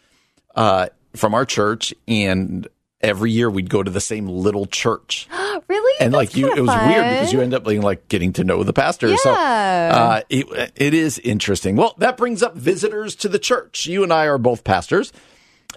[0.56, 2.68] uh, from our church, and
[3.02, 5.28] every year we'd go to the same little church.
[5.68, 5.96] really.
[6.00, 8.64] and like you, it was weird because you end up being like getting to know
[8.64, 9.16] the pastor.
[9.18, 9.92] So Yeah.
[9.94, 11.76] uh, it, it is interesting.
[11.76, 13.86] Well, that brings up visitors to the church.
[13.86, 15.12] You and I are both pastors,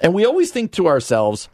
[0.00, 1.48] and we always think to ourselves,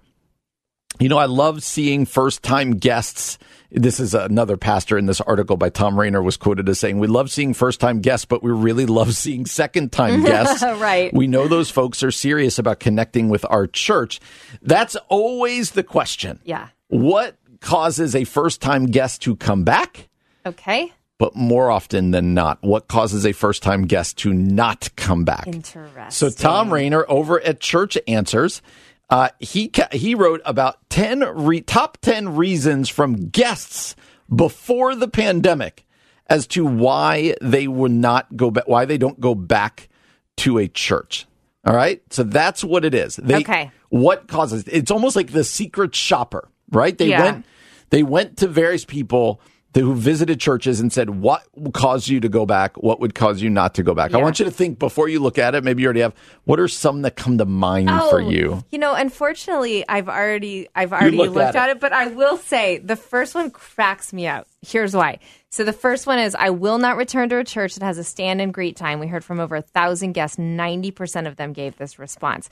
[1.00, 3.38] You know, I love seeing first time guests.
[3.70, 7.06] This is another pastor in this article by Thom Rainer was quoted as saying, We
[7.06, 10.62] love seeing first time guests, but we really love seeing second time guests.
[10.62, 11.12] Right.
[11.12, 14.20] We know those folks are serious about connecting with our church.
[14.62, 16.40] That's always the question.
[16.44, 16.68] Yeah.
[16.88, 20.08] What causes a first time guest to come back?
[20.46, 20.90] Okay.
[21.18, 25.46] But more often than not, what causes a first time guest to not come back?
[25.46, 26.10] Interesting.
[26.10, 28.62] So Thom Rainer over at Church Answers,
[29.10, 33.96] uh, he he wrote about ten re- top ten reasons from guests
[34.34, 35.86] before the pandemic
[36.26, 39.88] as to why they would not go back, why they don't go back
[40.36, 41.26] to a church.
[41.66, 43.16] All right, so that's what it is.
[43.16, 43.70] They, Okay.
[43.90, 44.64] What causes?
[44.68, 46.96] It's almost like the secret shopper, right?
[46.96, 47.22] They Yeah.
[47.22, 47.46] went
[47.90, 49.40] they went to various people
[49.74, 52.76] who visited churches and said, "What would cause you to go back?
[52.76, 55.20] What would cause you not to go back?" I want you to think before you
[55.20, 55.62] look at it.
[55.62, 56.14] Maybe you already have.
[56.44, 58.52] What are some that come to mind for oh, you?
[58.54, 61.76] Oh, You know, unfortunately, I've already I've already looked looked, at at, it.
[61.76, 61.80] it.
[61.80, 64.48] but I will say the first one cracks me up.
[64.62, 65.18] Here's why.
[65.50, 68.04] So the first one is I will not return to a church that has a
[68.04, 69.00] stand and greet time.
[69.00, 70.38] We heard from over a thousand guests.
[70.38, 72.50] Ninety percent of them gave this response.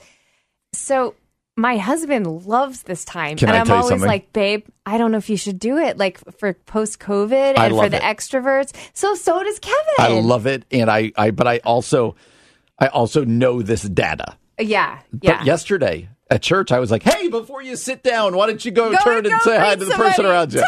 [0.73, 1.15] So
[1.57, 4.07] my husband loves this time, Can and I you always something?
[4.07, 7.73] like, babe, I don't know if you should do it, like for post COVID and
[7.75, 8.03] for the it.
[8.03, 8.73] extroverts.
[8.93, 9.77] So so does Kevin.
[9.97, 12.15] I love it, and I, I, but I also,
[12.79, 14.37] I also know this data.
[14.59, 15.37] Yeah, yeah.
[15.39, 18.71] But yesterday at church, I was like, "Hey, before you sit down, why don't you
[18.71, 20.63] go, Go turn and and say hi to the person around you?"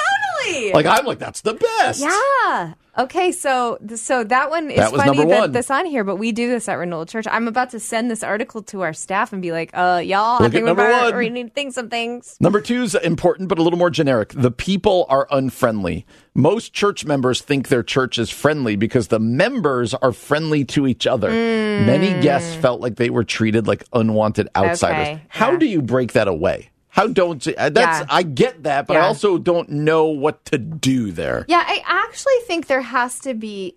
[0.45, 0.71] Totally.
[0.73, 2.73] Like I'm like, "That's the best." Yeah.
[2.97, 5.51] Okay, so so that one is That funny that one.
[5.53, 7.25] that's on here, but we do this at Renewal Church.
[7.31, 10.49] I'm about to send this article to our staff and be like, uh, y'all, Look
[10.49, 11.17] I think we number better one.
[11.17, 12.35] we need to think some things.
[12.41, 14.29] Number two is important, but a little more generic.
[14.35, 16.05] The people are unfriendly.
[16.35, 21.07] Most church members think their church is friendly because the members are friendly to each
[21.07, 21.29] other.
[21.29, 25.07] Many guests felt like they were treated like unwanted outsiders.
[25.07, 25.57] Okay, How yeah.
[25.57, 26.69] do you break that away?
[26.99, 28.05] How don't you, uh, that's Yeah.
[28.09, 31.45] I get that, but I also don't know what to do there.
[31.47, 33.75] Yeah, I actually think there has to be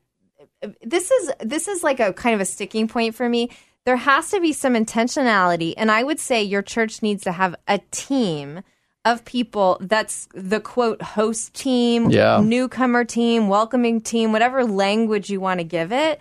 [0.83, 3.51] this is this is like a kind of a sticking point for me.
[3.85, 7.55] There has to be some intentionality, and I would say your church needs to have
[7.67, 8.63] a team
[9.05, 12.41] of people that's the quote host team, Yeah.
[12.43, 16.21] newcomer team, welcoming team, whatever language you want to give it.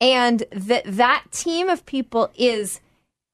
[0.00, 2.80] And that that team of people is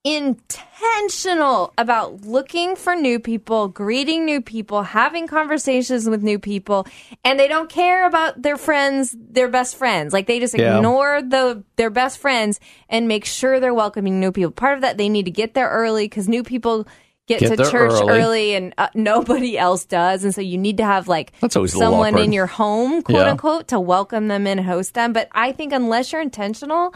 [0.06, 6.86] intentional about looking for new people, greeting new people, having conversations with new people,
[7.24, 10.12] and they don't care about their friends, their best friends.
[10.12, 10.76] Like they just Yeah.
[10.76, 14.52] ignore the their best friends and make sure they're welcoming new people.
[14.52, 16.86] Part of that they need to get there early because new people
[17.26, 18.20] get, Get to church early.
[18.20, 21.74] early, and uh, nobody else does, and so you need to have like That's always
[21.74, 23.30] a little someone in your home, quote Yeah.
[23.32, 25.12] unquote, to welcome them and host them.
[25.12, 26.94] But I think unless you're intentional,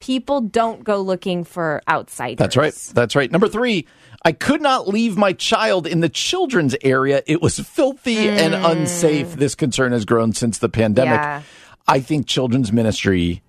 [0.00, 2.38] people don't go looking for outsiders.
[2.38, 2.74] That's right.
[2.94, 3.30] That's right.
[3.30, 3.86] Number three,
[4.24, 7.22] I could not leave my child in the children's area.
[7.26, 8.64] It was filthy and hmm.
[8.64, 9.34] unsafe.
[9.34, 11.14] This concern has grown since the pandemic.
[11.14, 11.42] Yeah.
[11.86, 13.42] I think children's ministry,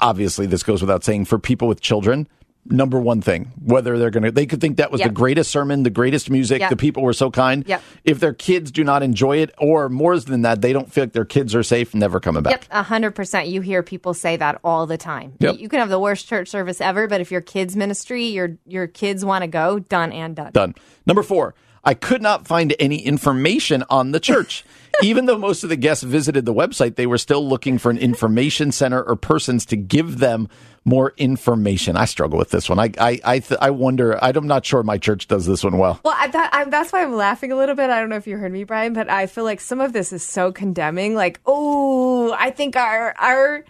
[0.00, 2.28] obviously, this goes without saying, for people with children,
[2.70, 5.08] number one thing, whether they're going to, they could think that was Yep.
[5.10, 6.70] the greatest sermon, the greatest music, Yep.
[6.70, 7.64] the people were so kind.
[7.66, 7.82] Yep.
[8.04, 11.12] If their kids do not enjoy it, or more than that, they don't feel like
[11.12, 12.52] their kids are safe, never coming back.
[12.52, 13.48] Yep, a hundred percent.
[13.48, 15.34] You hear people say that all the time.
[15.40, 15.58] Yep.
[15.58, 18.86] You can have the worst church service ever, but if your kids' ministry, your your
[18.86, 20.52] kids want to go, done and done.
[20.52, 20.74] Done.
[21.06, 21.54] Number four,
[21.86, 24.64] I could not find any information on the church.
[25.02, 27.98] Even though most of the guests visited the website, they were still looking for an
[27.98, 30.48] information center or persons to give them
[30.86, 31.96] more information.
[31.96, 32.78] I struggle with this one.
[32.78, 34.22] I I I, th- I wonder.
[34.22, 36.00] I'm not sure my church does this one well.
[36.02, 37.90] Well, I, that, I, that's why I'm laughing a little bit.
[37.90, 40.12] I don't know if you heard me, Brian, but I feel like some of this
[40.12, 41.14] is so condemning.
[41.14, 43.64] Like, oh, I think our our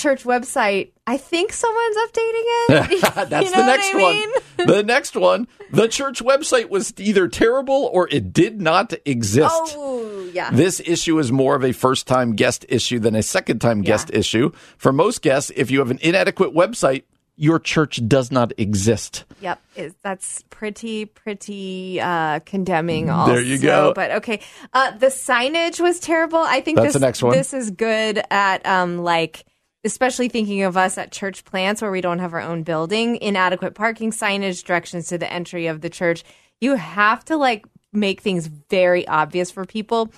[0.00, 0.92] church website.
[1.06, 3.00] I think someone's updating it.
[3.30, 4.30] That's You know the next I mean?
[4.30, 4.40] one.
[4.66, 5.48] The next one.
[5.72, 9.54] The church website was either terrible or it did not exist.
[9.76, 10.50] Oh, yeah.
[10.50, 14.10] This issue is more of a first time guest issue than a second time guest
[14.12, 14.50] issue.
[14.76, 17.04] For most guests, if you have an inadequate website,
[17.36, 19.24] your church does not exist.
[19.40, 19.58] Yep,
[20.02, 23.08] that's pretty pretty uh, condemning.
[23.08, 23.94] Also, There you go.
[23.94, 24.40] But okay,
[24.74, 26.38] uh, the signage was terrible.
[26.38, 27.32] I think That's this the next one.
[27.32, 29.46] this is good at um like.
[29.84, 33.74] Especially thinking of us at church plants where we don't have our own building, inadequate
[33.74, 36.22] parking signage, directions to the entry of the church.
[36.60, 40.10] You have to like make things very obvious for people.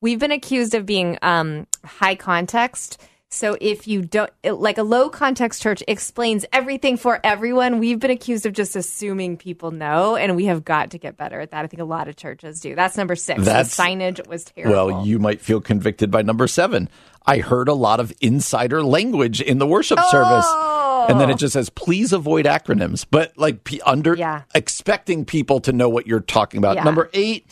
[0.00, 3.00] We've been accused of being um, high context.
[3.34, 8.10] So if you don't, like a low context church explains everything for everyone, we've been
[8.10, 11.64] accused of just assuming people know, and we have got to get better at that.
[11.64, 12.74] I think a lot of churches do.
[12.74, 13.42] That's number six.
[13.42, 14.72] The signage was terrible.
[14.74, 16.90] Well, you might feel convicted by number seven.
[17.24, 20.44] I heard a lot of insider language in the worship service.
[20.46, 21.06] Oh.
[21.08, 24.42] And then it just says, please avoid acronyms, but like p- under Yeah.
[24.54, 26.76] expecting people to know what you're talking about.
[26.76, 26.84] Yeah.
[26.84, 27.46] Number eight,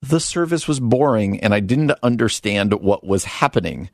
[0.00, 3.90] the service was boring and I didn't understand what was happening.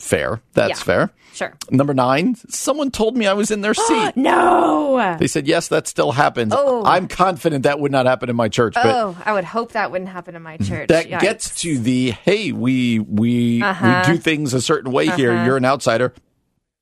[0.00, 0.40] Fair.
[0.54, 0.84] That's Yeah.
[0.84, 1.10] fair.
[1.32, 1.54] Sure.
[1.70, 4.16] Number nine, someone told me I was in their seat.
[4.16, 5.16] No.
[5.18, 6.52] They said, yes, that still happens.
[6.56, 6.84] Oh.
[6.84, 9.90] I'm confident that would not happen in my church, but Oh, I would hope that
[9.92, 10.88] wouldn't happen in my church.
[10.88, 11.20] that Yikes.
[11.20, 14.04] gets to the hey, we we Uh-huh.
[14.08, 15.44] we do things a certain way here.
[15.44, 16.12] You're an outsider.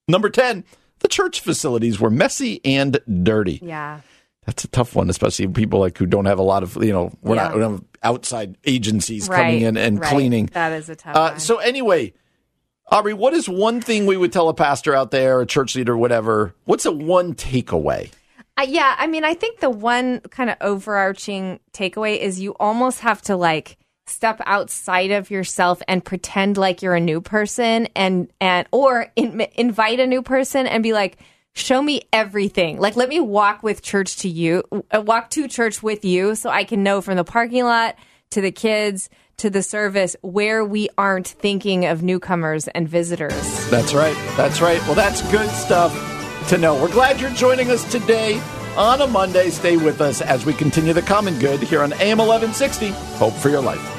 [0.09, 0.65] Number 10,
[1.01, 3.61] the church facilities were messy and dirty.
[3.63, 4.01] Yeah.
[4.47, 7.13] That's a tough one, especially people like who don't have a lot of, you know,
[7.23, 7.55] we're not Yeah.
[7.57, 9.37] we don't have outside agencies Right.
[9.43, 10.09] coming in and right.
[10.09, 10.47] cleaning.
[10.55, 11.41] That is a tough Uh, one.
[11.41, 12.15] so anyway,
[12.91, 15.95] Aubrey, what is one thing we would tell a pastor out there, a church leader,
[15.95, 16.55] whatever?
[16.65, 18.11] What's a one takeaway?
[18.57, 23.01] Uh, yeah, I mean, I think the one kind of overarching takeaway is you almost
[23.01, 28.33] have to like step outside of yourself and pretend like you're a new person and
[28.41, 31.19] and or in, invite a new person and be like
[31.55, 34.63] show me everything like let me walk with church to you
[34.95, 37.97] uh, walk to church with you so i can know from the parking lot
[38.31, 43.95] to the kids to the service where we aren't thinking of newcomers and visitors That's
[43.95, 44.17] right.
[44.37, 44.81] That's right.
[44.83, 45.93] Well, that's good stuff
[46.49, 46.81] to know.
[46.81, 48.41] We're glad you're joining us today
[48.77, 49.51] on a Monday.
[49.51, 52.91] Stay with us as we continue the common good here on AM 1160.
[53.19, 53.98] Hope for your life.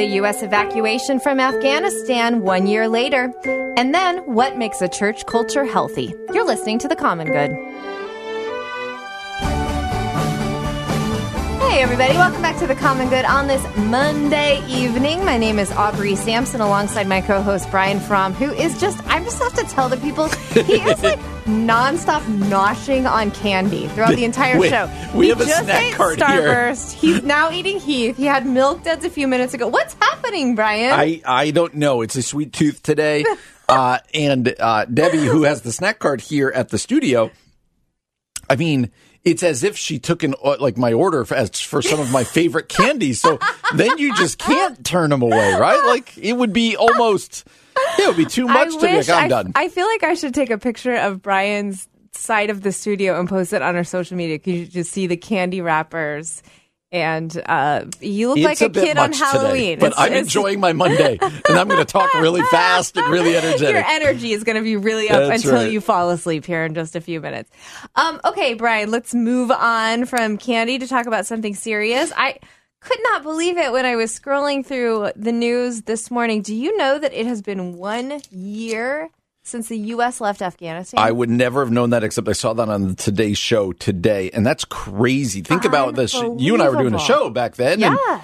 [0.00, 0.42] The U.S.
[0.42, 3.34] evacuation from Afghanistan one year later.
[3.76, 6.14] And then, what makes a church culture healthy?
[6.32, 7.50] You're listening to The Common Good.
[11.70, 15.24] Hey, everybody, welcome back to The Common Good on this Monday evening.
[15.24, 19.22] My name is Aubrey Sampson alongside my co host Brian Fromm, who is just, I
[19.22, 24.24] just have to tell the people, he is like nonstop noshing on candy throughout the
[24.24, 24.90] entire Wait, show.
[25.14, 26.42] we he have a just snack ate cart here.
[26.42, 26.92] Starburst.
[26.94, 28.16] He's now eating Heath.
[28.16, 29.68] He had milk duds a few minutes ago.
[29.68, 30.92] What's happening, Brian?
[30.92, 32.02] I, I don't know.
[32.02, 33.24] It's a sweet tooth today.
[33.70, 37.30] Uh, and uh, Debbie, who has the snack card here at the studio,
[38.48, 38.90] I mean,
[39.24, 42.10] it's as if she took an uh, like my order for, as for some of
[42.10, 43.20] my favorite candies.
[43.20, 43.38] So
[43.74, 45.84] then you just can't turn them away, right?
[45.86, 47.46] Like it would be almost,
[47.98, 49.52] it would be too much I to be like, I'm I, done.
[49.54, 53.28] I feel like I should take a picture of Brian's side of the studio and
[53.28, 54.38] post it on our social media.
[54.38, 56.42] Because you just see the candy wrappers,
[56.92, 59.78] and uh, you look it's like a, bit kid on much today, Halloween.
[59.78, 63.08] but It's- I'm it's- enjoying my Monday, and I'm going to talk really fast and
[63.12, 63.70] really energetic.
[63.70, 65.72] Your energy is going to be really up That's until right.
[65.72, 67.50] you fall asleep here in just a few minutes.
[67.94, 72.12] Um, okay, Brian, let's move on from candy to talk about something serious.
[72.16, 72.38] I
[72.80, 76.42] could not believe it when I was scrolling through the news this morning.
[76.42, 79.10] Do you know that it has been one year
[79.50, 80.20] since the U.S.
[80.20, 80.98] left Afghanistan?
[81.00, 84.30] I would never have known that except I saw that on the Today Show today,
[84.30, 85.42] and that's crazy.
[85.42, 86.14] Think about this.
[86.14, 88.22] You and I were doing a show back then, and yeah.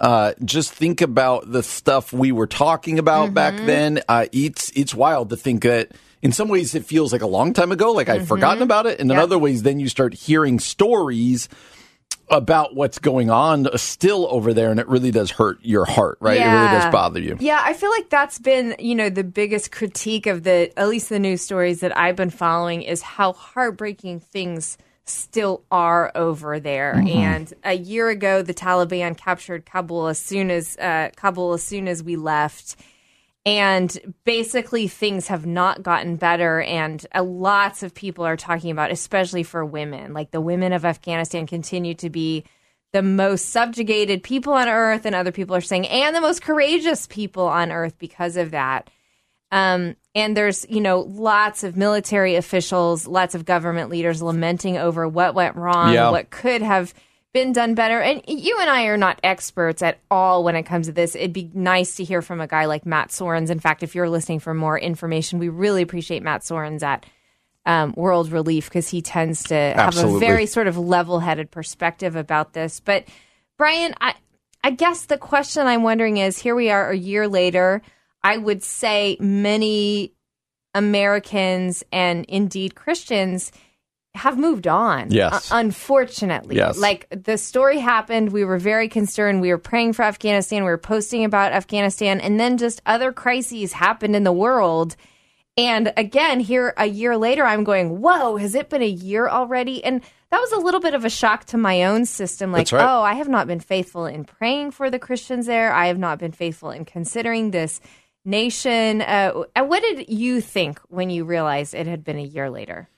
[0.00, 3.66] uh, just think about the stuff we were talking about back Mm-hmm.
[3.66, 4.00] then.
[4.08, 5.90] Uh, it's it's wild to think that
[6.22, 9.00] in some ways it feels like a long time ago, like I've forgotten about it,
[9.00, 9.18] and in Mm-hmm.
[9.18, 9.22] Yep.
[9.24, 11.48] other ways, then you start hearing stories
[12.30, 16.36] about what's going on still over there, and it really does hurt your heart, right?
[16.36, 17.36] It really does bother you.
[17.40, 21.08] Yeah, I feel like that's been, you know, the biggest critique of the at least
[21.08, 26.94] the news stories that I've been following is how heartbreaking things still are over there.
[26.94, 27.08] Mm-hmm.
[27.08, 31.88] And a year ago, the Taliban captured Kabul as soon as uh, Kabul as soon
[31.88, 32.76] as we left.
[33.48, 36.60] And basically, things have not gotten better.
[36.60, 40.84] And uh, lots of people are talking about, especially for women, like the women of
[40.84, 42.44] Afghanistan continue to be
[42.92, 45.06] the most subjugated people on earth.
[45.06, 48.90] And other people are saying, and the most courageous people on earth because of that.
[49.50, 55.08] Um, and there's, you know, lots of military officials, lots of government leaders lamenting over
[55.08, 56.10] what went wrong, Yeah.
[56.10, 56.92] what could have
[57.38, 58.00] been done better.
[58.00, 61.14] And you and I are not experts at all when it comes to this.
[61.14, 63.50] It'd be nice to hear from a guy like Matt Soerens.
[63.50, 67.06] In fact, if you're listening for more information, we really appreciate Matt Soerens at
[67.64, 72.16] um, World Relief because he tends to have a very sort of level headed perspective
[72.16, 72.80] about this.
[72.80, 73.04] But,
[73.56, 74.14] Brian, I,
[74.64, 77.82] I guess the question I'm wondering is here we are a year later.
[78.22, 80.12] I would say many
[80.74, 83.52] Americans and indeed Christians
[84.14, 85.10] have moved on.
[85.10, 85.50] Yes.
[85.50, 86.56] Uh, unfortunately.
[86.56, 86.78] Yes.
[86.78, 88.32] Like the story happened.
[88.32, 89.40] We were very concerned.
[89.40, 90.64] We were praying for Afghanistan.
[90.64, 92.20] We were posting about Afghanistan.
[92.20, 94.96] And then just other crises happened in the world.
[95.56, 99.82] And again, here a year later, I'm going, whoa, has it been a year already?
[99.82, 102.52] And that was a little bit of a shock to my own system.
[102.52, 102.84] Like, right.
[102.84, 105.72] oh, I have not been faithful in praying for the Christians there.
[105.72, 107.80] I have not been faithful in considering this
[108.24, 109.00] nation.
[109.00, 112.88] Uh, and what did you think when you realized it had been a year later?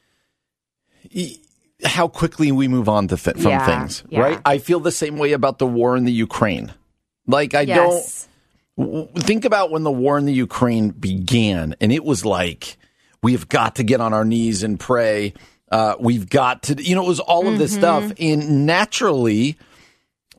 [1.85, 4.21] How quickly we move on to th- from Yeah, things, yeah.
[4.21, 4.41] right?
[4.45, 6.73] I feel the same way about the war in the Ukraine.
[7.27, 8.29] Like I Yes.
[8.79, 12.77] don't w- think about when the war in the Ukraine began, and it was like
[13.23, 15.33] we've got to get on our knees and pray.
[15.71, 17.81] Uh, we've got to, you know, it was all of this Mm-hmm.
[17.81, 19.57] stuff, and naturally,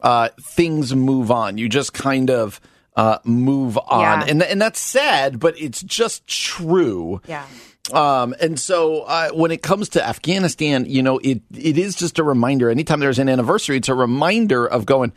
[0.01, 1.57] uh, things move on.
[1.57, 2.59] You just kind of
[2.95, 4.25] uh, move on, Yeah.
[4.27, 7.21] and and that's sad, but it's just true.
[7.27, 7.45] Yeah.
[7.91, 12.19] Um, and so uh, when it comes to Afghanistan, you know, it it is just
[12.19, 12.69] a reminder.
[12.69, 15.13] Anytime there's an anniversary, it's a reminder of going.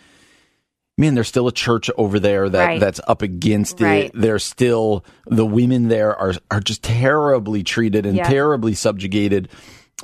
[0.96, 2.80] Man, there's still a church over there that Right.
[2.80, 4.04] that's up against Right.
[4.06, 4.12] it.
[4.14, 8.28] There's still the women there are are just terribly treated and Yeah.
[8.28, 9.48] terribly subjugated.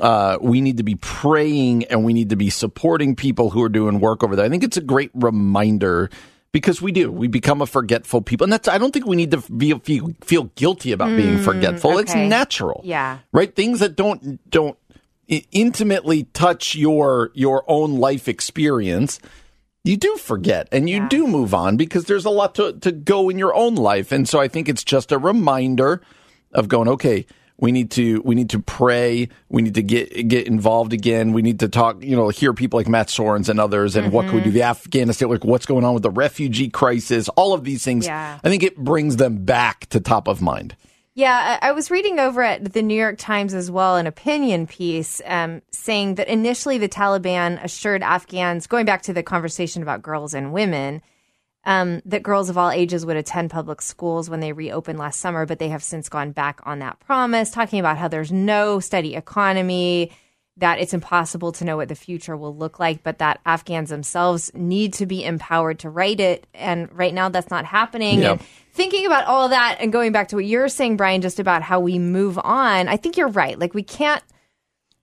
[0.01, 3.69] Uh, we need to be praying and we need to be supporting people who are
[3.69, 4.45] doing work over there.
[4.45, 6.11] I think it's a great reminder
[6.53, 7.11] because we do.
[7.13, 8.69] We become a forgetful people, and that's.
[8.69, 11.99] I don't think we need to feel feel, feel guilty about being forgetful.
[11.99, 13.19] It's Mm, natural Yeah.
[13.33, 14.77] right things that don't don't
[15.53, 19.21] intimately touch your your own life experience
[19.85, 21.09] you do forget and you Yeah.
[21.09, 24.29] do move on because there's a lot to, to go in your own life and
[24.29, 26.03] so i think it's just a reminder
[26.53, 27.27] of going okay
[27.61, 29.29] we need to we need to pray.
[29.49, 31.33] We need to get get involved again.
[31.33, 34.27] We need to talk you know hear people like matt soerens and others and what
[34.27, 34.51] can we do?
[34.51, 37.29] The afghanistan like what's going on with the refugee crisis?
[37.31, 38.07] All of these things.
[38.07, 38.39] Yeah.
[38.43, 40.75] i think it brings them back to top of mind.
[41.15, 44.67] Yeah, I I was reading over at the New York Times as well an opinion
[44.67, 50.03] piece um, saying that initially the Taliban assured Afghans, going back to the conversation about
[50.03, 51.03] girls and women,
[51.65, 55.45] um, that girls of all ages would attend public schools when they reopened last summer,
[55.47, 59.15] but they have since gone back on that promise, talking about how there's no steady
[59.15, 60.11] economy,
[60.57, 64.51] that it's impossible to know what the future will look like, but that Afghans themselves
[64.55, 66.47] need to be empowered to write it.
[66.55, 68.21] And right now, that's not happening.
[68.21, 68.33] Yeah.
[68.33, 68.41] And
[68.73, 71.81] thinking about all that and going back to what you're saying, Brian, just about how
[71.81, 73.59] we move on, I think you're right.
[73.59, 74.23] Like we can't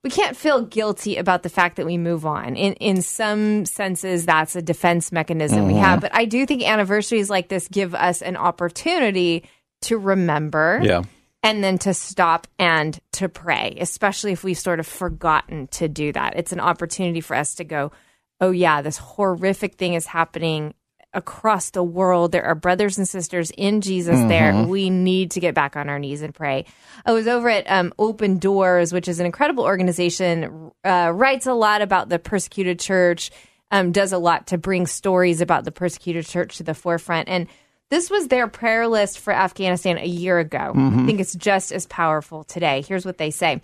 [0.04, 2.56] we can't feel guilty about the fact that we move on.
[2.56, 5.82] In in some senses, that's a defense mechanism we Mm-hmm.
[5.82, 6.00] have.
[6.00, 9.44] But I do think anniversaries like this give us an opportunity
[9.82, 11.02] to remember yeah
[11.44, 16.12] and then to stop and to pray, especially if we've sort of forgotten to do
[16.12, 16.34] that.
[16.36, 17.92] It's an opportunity for us to go,
[18.40, 20.74] oh, yeah, this horrific thing is happening
[21.14, 22.32] across the world.
[22.32, 24.64] There are brothers and sisters in Jesus there.
[24.66, 26.66] We need to get back on our knees and pray.
[27.06, 31.54] I was over at um, Open Doors, which is an incredible organization, uh, writes a
[31.54, 33.30] lot about the persecuted church,
[33.70, 37.28] um, does a lot to bring stories about the persecuted church to the forefront.
[37.28, 37.46] And
[37.90, 40.72] this was their prayer list for Afghanistan a year ago.
[40.76, 42.84] I think it's just as powerful today.
[42.86, 43.62] Here's what they say.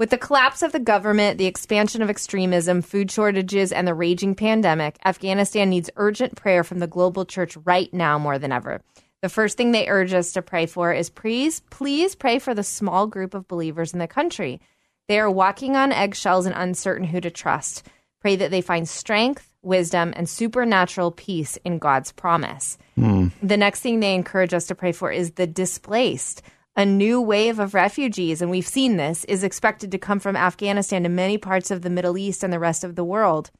[0.00, 4.34] With the collapse of the government, the expansion of extremism, food shortages, and the raging
[4.34, 8.80] pandemic, Afghanistan needs urgent prayer from the global church right now more than ever.
[9.20, 12.62] The first thing they urge us to pray for is please, please pray for the
[12.62, 14.62] small group of believers in the country.
[15.06, 17.86] They are walking on eggshells and uncertain who to trust.
[18.22, 22.78] Pray that they find strength, wisdom, and supernatural peace in God's promise.
[22.94, 23.28] Hmm.
[23.42, 26.40] The next thing they encourage us to pray for is the displaced.
[26.80, 31.02] A new wave of refugees, and we've seen this, is expected to come from Afghanistan
[31.02, 33.50] to many parts of the Middle East and the rest of the world.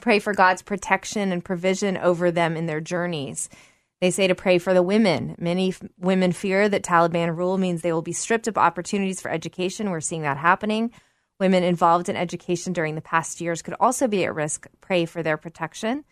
[0.00, 3.50] Pray for God's protection and provision over them in their journeys.
[4.00, 5.36] They say to pray for the women.
[5.38, 9.30] Many f- women fear that Taliban rule means they will be stripped of opportunities for
[9.30, 9.90] education.
[9.90, 10.90] We're seeing that happening.
[11.38, 14.66] Women involved in education during the past years could also be at risk.
[14.80, 16.02] Pray for their protection.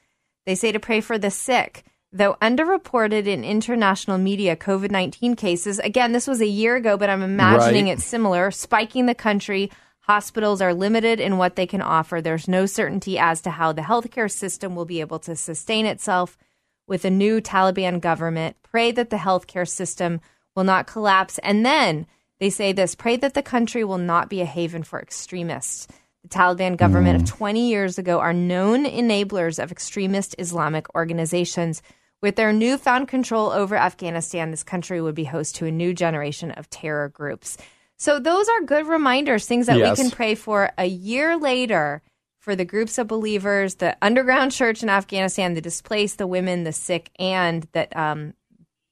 [0.44, 1.84] They say to pray for the sick.
[2.12, 7.10] Though underreported in international media, COVID 19 cases, again, this was a year ago, but
[7.10, 7.94] I'm imagining Right.
[7.94, 9.70] it's similar, spiking the country.
[10.00, 12.20] Hospitals are limited in what they can offer.
[12.20, 16.38] There's no certainty as to how the healthcare system will be able to sustain itself
[16.86, 18.56] with a new Taliban government.
[18.62, 20.20] Pray that the healthcare system
[20.54, 21.38] will not collapse.
[21.38, 22.06] And then
[22.38, 25.88] they say this pray that the country will not be a haven for extremists.
[26.28, 31.82] The Taliban government of 20 years ago are known enablers of extremist Islamic organizations.
[32.20, 36.50] With their newfound control over Afghanistan, this country would be host to a new generation
[36.50, 37.58] of terror groups.
[37.96, 39.96] So, those are good reminders, things that Yes.
[39.96, 42.02] we can pray for a year later
[42.40, 46.72] for the groups of believers, the underground church in Afghanistan, the displaced, the women, the
[46.72, 48.34] sick, and that um,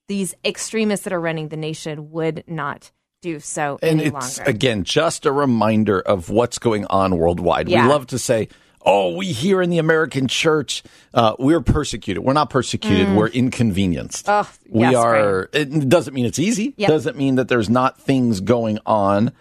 [0.07, 2.93] these extremists that are running the nation would not
[3.25, 4.51] do so and any it's longer.
[4.51, 7.68] again just a reminder of what's going on worldwide.
[7.68, 7.87] Yeah.
[7.87, 8.49] We love to say,
[8.83, 10.83] oh, we here in the American church,
[11.14, 12.22] uh, we're persecuted.
[12.22, 13.16] We're not persecuted.
[13.16, 14.27] We're inconvenienced.
[14.29, 15.49] Oh, we yes, are.
[15.55, 16.75] It doesn't mean it's easy.
[16.77, 16.89] Yep.
[16.89, 19.33] Doesn't mean that there's not things going on,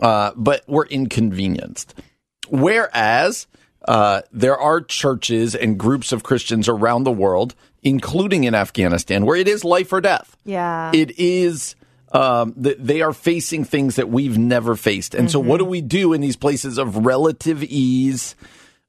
[0.00, 1.94] uh, but we're inconvenienced.
[2.48, 3.46] Whereas
[3.86, 7.54] uh, there are churches and groups of Christians around the world,
[7.84, 10.36] including in Afghanistan, where it is life or death.
[10.44, 10.90] Yeah.
[10.92, 11.76] It is.
[12.12, 15.64] Um, th- they are facing things that we've never faced, and so what Mm-hmm.
[15.64, 18.36] do we do in these places of relative ease,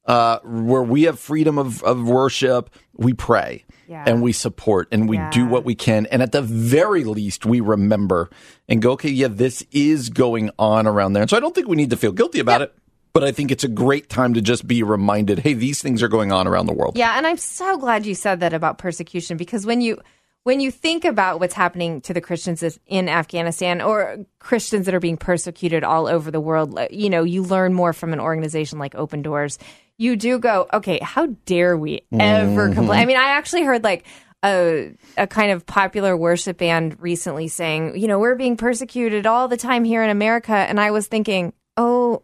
[0.05, 2.69] uh, where we have freedom of, of worship?
[2.95, 4.03] We pray Yeah.
[4.05, 7.61] and we support and we do what we can, and at the very least, we
[7.61, 8.29] remember
[8.67, 11.67] and go, okay, yeah, this is going on around there, and so I don't think
[11.69, 12.73] we need to feel guilty about it.
[13.13, 16.07] But I think it's a great time to just be reminded, hey, these things are
[16.07, 16.97] going on around the world.
[16.97, 19.99] Yeah, and I'm so glad you said that about persecution because when you
[20.43, 24.99] when you think about what's happening to the Christians in Afghanistan or Christians that are
[24.99, 28.93] being persecuted all over the world, you know, you learn more from an organization like
[28.95, 29.57] Open Doors.
[29.97, 32.73] You do go, okay, how dare we ever Mm-hmm.
[32.73, 32.99] complain?
[32.99, 34.05] I mean, I actually heard like
[34.43, 39.47] a a kind of popular worship band recently saying, you know, we're being persecuted all
[39.47, 42.23] the time here in America, and I was thinking, oh,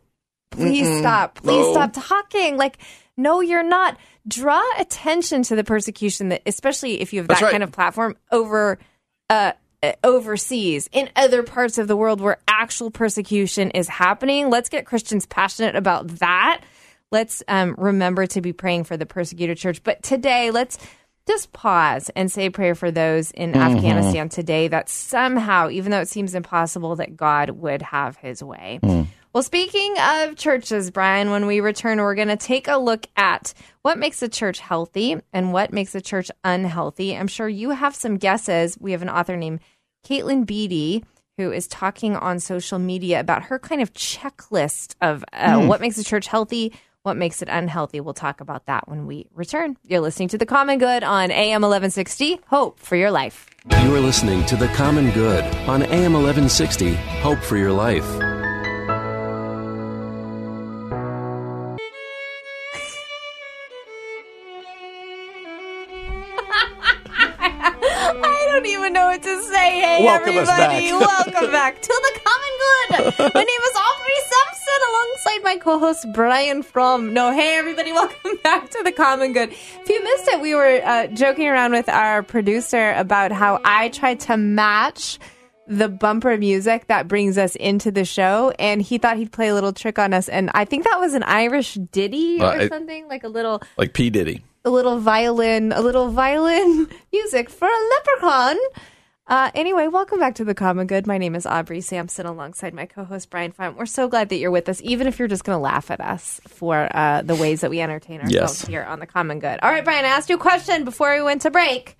[0.51, 1.71] please stop please No.
[1.71, 2.79] stop talking like
[3.19, 3.97] no you're not.
[4.27, 7.51] Draw attention to the persecution that especially if you have that right.
[7.51, 8.79] kind of platform over
[9.29, 9.51] uh
[9.81, 14.49] uh, overseas in other parts of the world where actual persecution is happening.
[14.49, 16.61] Let's get christians passionate about that.
[17.11, 19.81] Let's um, remember to be praying for the persecuted church.
[19.83, 20.77] But today let's
[21.27, 26.07] just pause and say prayer for those in Afghanistan today that somehow, even though it
[26.07, 28.79] seems impossible, that God would have his way.
[29.31, 33.53] Well, speaking of churches, Brian, when we return, we're going to take a look at
[33.83, 37.15] what makes a church healthy and what makes a church unhealthy.
[37.15, 38.75] I'm sure you have some guesses.
[38.79, 39.59] We have an author named
[40.03, 41.05] Caitlin Beatty
[41.37, 45.97] who is talking on social media about her kind of checklist of uh, what makes
[45.99, 46.73] a church healthy,
[47.03, 48.01] what makes it unhealthy.
[48.01, 49.77] We'll talk about that when we return.
[49.85, 52.41] You're listening to The Common Good on AM 1160.
[52.47, 53.47] Hope for your life.
[53.83, 56.95] You are listening to The Common Good on AM 1160.
[56.95, 58.28] Hope for your life.
[68.59, 69.79] Don't even know what to say.
[69.79, 70.91] Hey, Welcome everybody.
[70.91, 70.99] back.
[71.33, 73.33] Welcome back to the Common Good.
[73.33, 77.13] My name is Aubrey Sampson alongside my co host Brian Fromm.
[77.13, 77.91] No, hey, everybody.
[77.93, 79.51] Welcome back to the Common Good.
[79.53, 83.87] If you missed it, we were uh, joking around with our producer about how I
[83.89, 85.19] tried to match
[85.65, 89.53] the bumper music that brings us into the show, and he thought he'd play a
[89.53, 90.27] little trick on us.
[90.27, 93.61] And I think that was an Irish ditty or Uh, it- something, like a little
[93.77, 94.09] Like P.
[94.09, 94.43] Diddy.
[94.65, 98.57] A little violin, a little violin music for a leprechaun.
[99.27, 101.05] Uh, anyway, welcome back to the Common Good.
[101.05, 103.75] My name is Aubrey Sampson, alongside my co-host Brian Fine.
[103.75, 106.01] We're so glad that you're with us, even if you're just going to laugh at
[106.01, 108.65] us for uh, the ways that we entertain ourselves Yes.
[108.67, 109.59] here on the Common Good.
[109.61, 111.95] All right, Brian, I asked you a question before we went to break.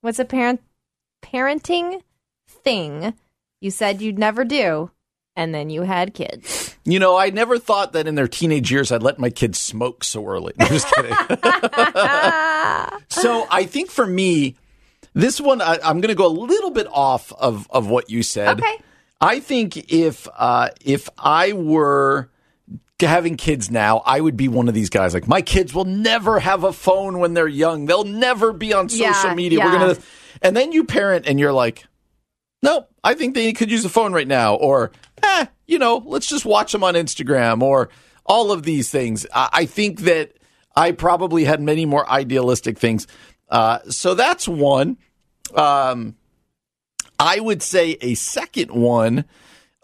[0.00, 0.62] What's a parent
[1.22, 2.00] parenting
[2.48, 3.12] thing
[3.60, 4.90] you said you'd never do,
[5.36, 6.74] and then you had kids?
[6.84, 10.04] You know, I never thought that in their teenage years I'd let my kids smoke
[10.04, 10.54] so early.
[10.58, 11.12] I'm just kidding.
[13.08, 14.56] so I think for me,
[15.14, 18.22] this one I, I'm going to go a little bit off of of what you
[18.22, 18.58] said.
[18.60, 18.76] Okay.
[19.20, 22.30] I think if uh, if I were
[23.00, 25.14] having kids now, I would be one of these guys.
[25.14, 27.86] Like my kids will never have a phone when they're young.
[27.86, 29.58] They'll never be on social Yeah, media.
[29.60, 29.96] We're gonna,
[30.42, 31.84] and then you parent and you're like,
[32.62, 34.54] nope, I think they could use a phone right now.
[34.54, 37.88] Or, eh, you know, let's just watch them on Instagram or
[38.24, 39.26] all of these things.
[39.34, 40.32] I, I think that
[40.74, 43.06] I probably had many more idealistic things.
[43.48, 44.98] Uh, so that's one.
[45.54, 46.16] Um,
[47.18, 49.24] I would say a second one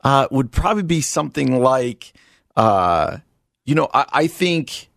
[0.05, 2.12] uh, would probably be something like,
[2.57, 3.18] uh,
[3.64, 4.91] you know, I, I think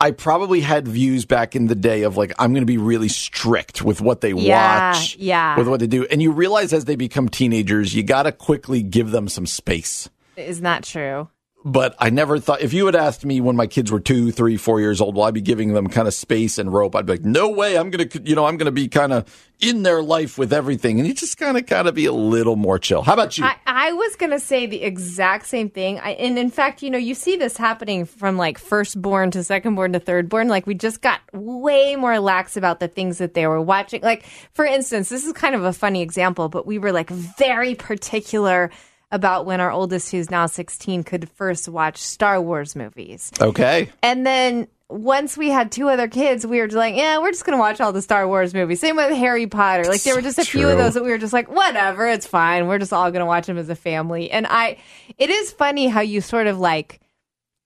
[0.00, 3.08] I probably had views back in the day of like, I'm going to be really
[3.08, 5.56] strict with what they Yeah, watch, yeah.
[5.58, 6.06] with what they do.
[6.10, 10.08] And you realize as they become teenagers, you got to quickly give them some space.
[10.36, 11.28] Isn't that true?
[11.62, 14.56] But I never thought, if you had asked me when my kids were two, three,
[14.56, 16.96] four years old, will I be giving them kind of space and rope?
[16.96, 17.76] I'd be like, no way.
[17.76, 20.98] I'm to, you know, I'm to be kind of in their life with everything.
[20.98, 23.02] And you just kind of, of be a little more chill.
[23.02, 23.44] How about you?
[23.44, 25.98] I, I was to say the exact same thing.
[25.98, 29.92] I, and in fact, you know, you see this happening from like firstborn to secondborn
[29.92, 30.48] to thirdborn.
[30.48, 34.00] Like we just got way more lax about the things that they were watching.
[34.00, 37.74] Like, for instance, this is kind of a funny example, but we were like very
[37.74, 38.70] particular
[39.12, 43.32] about when our oldest, who's now 16, could first watch Star Wars movies.
[43.40, 43.90] okay.
[44.02, 47.44] And then once we had two other kids, we were just like, yeah, we're just
[47.44, 48.80] going to watch all the Star Wars movies.
[48.80, 49.84] Same with Harry Potter.
[49.84, 52.26] Like there were just a few of those that we were just like, whatever, it's
[52.26, 52.66] fine.
[52.66, 54.30] We're just all going to watch them as a family.
[54.30, 54.78] And I,
[55.16, 57.00] it is funny how you sort of like,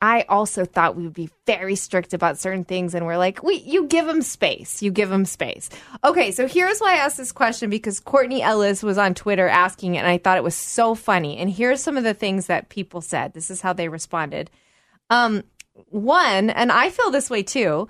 [0.04, 3.56] I also thought we would be very strict about certain things, and we're like, we
[3.56, 5.70] you give them space, you give them space.
[6.04, 9.94] Okay, so here's why I asked this question because Courtney Ellis was on Twitter asking
[9.94, 11.38] it, and I thought it was so funny.
[11.38, 13.32] And here's some of the things that people said.
[13.32, 14.50] This is how they responded.
[15.08, 15.42] Um,
[15.88, 17.88] one, and I feel this way too.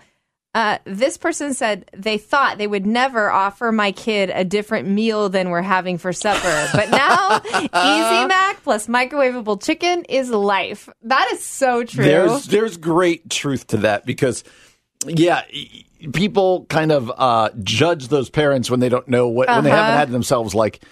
[0.55, 5.28] Uh, this person said they thought they would never offer my kid a different meal
[5.28, 6.68] than we're having for supper.
[6.72, 10.88] But now, Easy Mac plus microwavable chicken is life.
[11.02, 12.05] That is so true.
[12.05, 14.44] There's there's great truth to that because
[15.07, 15.42] yeah,
[16.12, 19.82] people kind of uh, judge those parents when they don't know what when they Uh-huh.
[19.82, 20.82] haven't had themselves like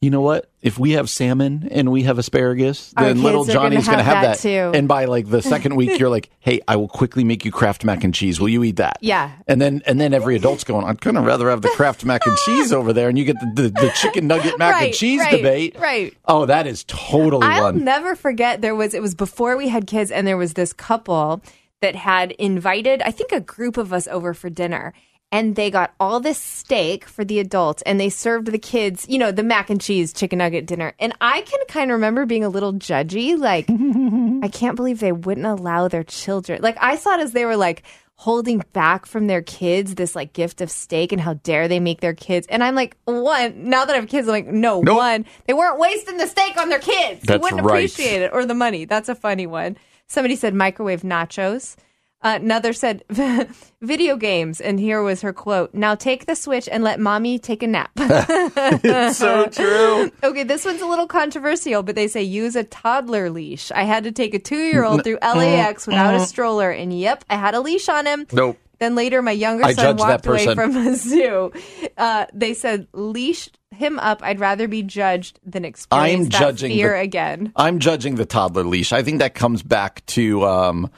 [0.00, 0.50] you know what?
[0.62, 3.86] If we have salmon and we have asparagus, Our then little kids are gonna Johnny's
[3.86, 4.72] going to have that too.
[4.74, 7.84] And by like the second week, you're like, "Hey, I will quickly make you Kraft
[7.84, 8.40] mac and cheese.
[8.40, 9.30] Will you eat that?" Yeah.
[9.46, 12.26] And then and then every adult's going, "I'd kind of rather have the Kraft mac
[12.26, 15.20] and cheese over there," and you get the, the, the chicken nugget mac and cheese
[15.20, 15.76] right, debate.
[15.78, 16.16] right.
[16.24, 17.50] Oh, that is totally one.
[17.50, 17.84] I'll one.
[17.84, 21.42] never forget there was it was before we had kids and there was this couple
[21.82, 24.94] that had invited I think a group of us over for dinner
[25.32, 29.18] and they got all this steak for the adults and they served the kids, you
[29.18, 30.92] know, the mac and cheese chicken nugget dinner.
[30.98, 33.66] And I can kind of remember being a little judgy like
[34.44, 36.62] I can't believe they wouldn't allow their children.
[36.62, 37.82] Like I saw it as they were like
[38.16, 42.02] holding back from their kids this like gift of steak and how dare they make
[42.02, 44.94] their kids and i'm like one now that i have kids i'm like no Nope.
[44.98, 47.76] one they weren't wasting the steak on their kids they That's wouldn't right.
[47.90, 51.76] appreciate it or the money that's a funny one somebody said microwave nachos
[52.22, 53.02] uh, another said
[53.80, 57.62] video games and here was her quote now take the switch and let mommy take
[57.62, 60.10] a nap it's so true.
[60.22, 63.70] Okay, this one's a little controversial, but they say use a toddler leash.
[63.72, 67.24] I had to take a two year old through LAX without a stroller, and yep,
[67.30, 68.26] I had a leash on him.
[68.32, 68.58] Nope.
[68.78, 71.52] Then later, my younger I son walked away from a zoo.
[71.98, 74.22] Uh, they said, leash him up.
[74.22, 77.52] I'd rather be judged than experience I'm that judging fear the- again.
[77.56, 78.92] I'm judging the toddler leash.
[78.92, 80.90] I think that comes back to um,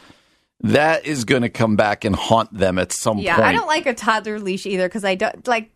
[0.62, 3.44] that is going to come back and haunt them at some Yeah, point.
[3.44, 5.70] Yeah, I don't like a toddler leash either because I don't like.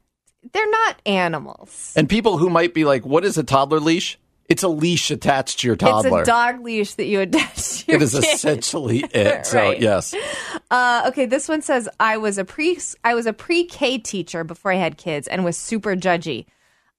[0.52, 1.92] They're not animals.
[1.96, 4.18] and people who might be like, "What is a toddler leash?"
[4.48, 6.20] It's a leash attached to your toddler.
[6.20, 8.24] It's a dog leash that you attach to your it is kid.
[8.34, 9.44] essentially it.
[9.44, 9.80] So Right.
[9.80, 10.14] yes,
[10.70, 14.44] Uh, okay, this one says I was a pre I was a pre K teacher
[14.44, 16.46] before I had kids and was super judgy.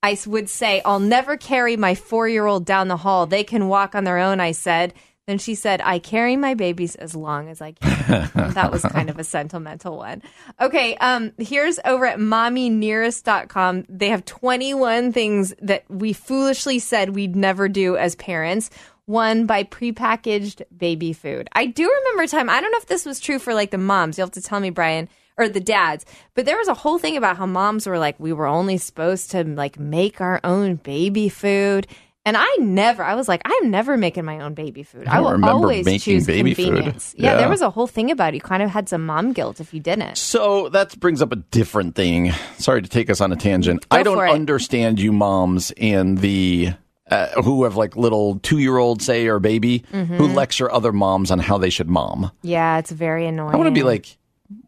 [0.04, 3.26] I would say I'll never carry my four year old down the hall.
[3.28, 4.42] They can walk on their own.
[4.42, 4.94] I said.
[5.28, 8.32] Then she said, I carry my babies as long as I can.
[8.54, 10.24] that was kind of a sentimental one.
[10.62, 13.86] Okay, um, here's over at mommynearest.com.
[13.90, 18.70] They have 21 things that we foolishly said we'd never do as parents.
[19.06, 21.50] One by prepackaged baby food.
[21.52, 23.78] I do remember a time, I don't know if this was true for like the
[23.78, 24.18] moms.
[24.18, 26.06] You'll have to tell me, Brian, or the dads,
[26.36, 29.32] but there was a whole thing about how moms were like, we were only supposed
[29.32, 31.86] to like make our own baby food.
[32.28, 35.08] And I never, I was like, I'm never making my own baby food.
[35.08, 36.66] I, don't will remember always making choose baby food.
[36.66, 37.16] convenience.
[37.18, 37.38] Yeah, Yeah.
[37.38, 38.36] there was a whole thing about it.
[38.36, 40.18] You kind of had some mom guilt if you didn't.
[40.18, 42.34] So that brings up a different thing.
[42.58, 43.86] Sorry to take us on a tangent.
[43.90, 46.74] I don't understand you moms and the
[47.10, 50.16] uh, who have like little two year old say or baby Mm-hmm.
[50.18, 52.30] who lecture other moms on how they should mom.
[52.42, 53.54] Yeah, it's very annoying.
[53.54, 54.18] I want to be like,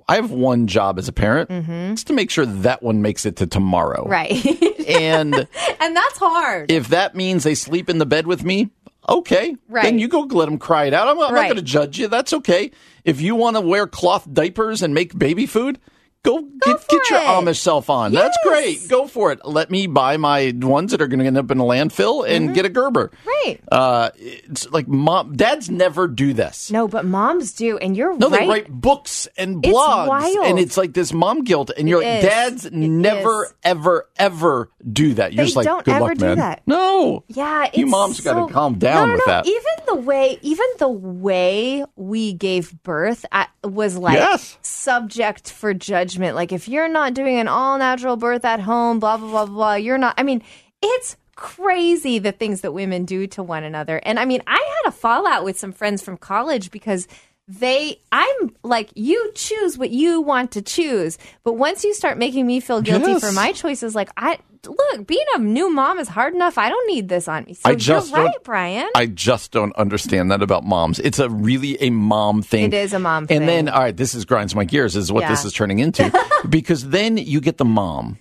[0.08, 1.50] I have one job as a parent.
[1.50, 1.72] Mm-hmm.
[1.92, 4.08] It's to make sure that one makes it to tomorrow.
[4.08, 4.32] right,
[4.90, 5.36] And
[5.80, 6.72] and that's hard.
[6.72, 8.70] if that means they sleep in the bed with me,
[9.08, 9.56] okay.
[9.68, 9.84] Right.
[9.84, 11.08] Then you go let them cry it out.
[11.08, 12.08] I'm, I'm not going to judge you.
[12.08, 12.72] That's okay.
[13.04, 15.80] If you want to wear cloth diapers and make baby food,
[16.24, 17.20] go, get, get your.
[17.20, 18.12] Amish self on.
[18.12, 18.88] That's great.
[18.90, 19.40] Go for it.
[19.46, 22.54] Let me buy my ones that are going to end up in a landfill and
[22.54, 23.10] get a Gerber.
[23.10, 23.28] Mm-hmm.
[23.30, 23.60] Right.
[23.72, 26.72] Uh, it's like mom, dads never do this.
[26.72, 28.42] no, but moms do, and you're No, right.
[28.42, 30.46] they write books and It's blogs, wild.
[30.48, 31.72] and it's like this mom guilt.
[31.78, 33.54] And you're like, dads It never, is.
[33.64, 35.34] ever, ever do that.
[35.34, 36.38] You're They just like, don't good ever luck, do man.
[36.38, 36.62] that.
[36.68, 39.34] No, Yeah, it's you moms got to calm down no, no, with no.
[39.34, 39.46] that.
[39.48, 43.26] Even the way, even the way we gave birth
[43.64, 44.58] was like Yes.
[44.62, 46.09] subject for judgment.
[46.18, 49.74] Like if you're not doing an all natural birth at home, blah blah blah, blah,
[49.76, 50.16] you're not.
[50.18, 50.42] I mean,
[50.82, 54.02] it's crazy the things that women do to one another.
[54.04, 57.08] And I mean, I had a fallout with some friends from college because
[57.52, 62.46] they i'm like you choose what you want to choose but once you start making
[62.46, 63.22] me feel guilty Yes.
[63.28, 64.38] for my choices like i
[64.68, 67.68] look being a new mom is hard enough i don't need this on me so
[67.68, 71.00] I just you're right brian I just don't understand that about moms.
[71.00, 72.66] It's a really a mom thing.
[72.66, 74.96] It is a mom And then, all right, this is grinds my gears.
[74.96, 76.12] Is what this is turning into
[76.50, 78.18] because then you get the mom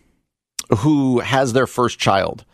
[0.79, 2.45] who has their first child.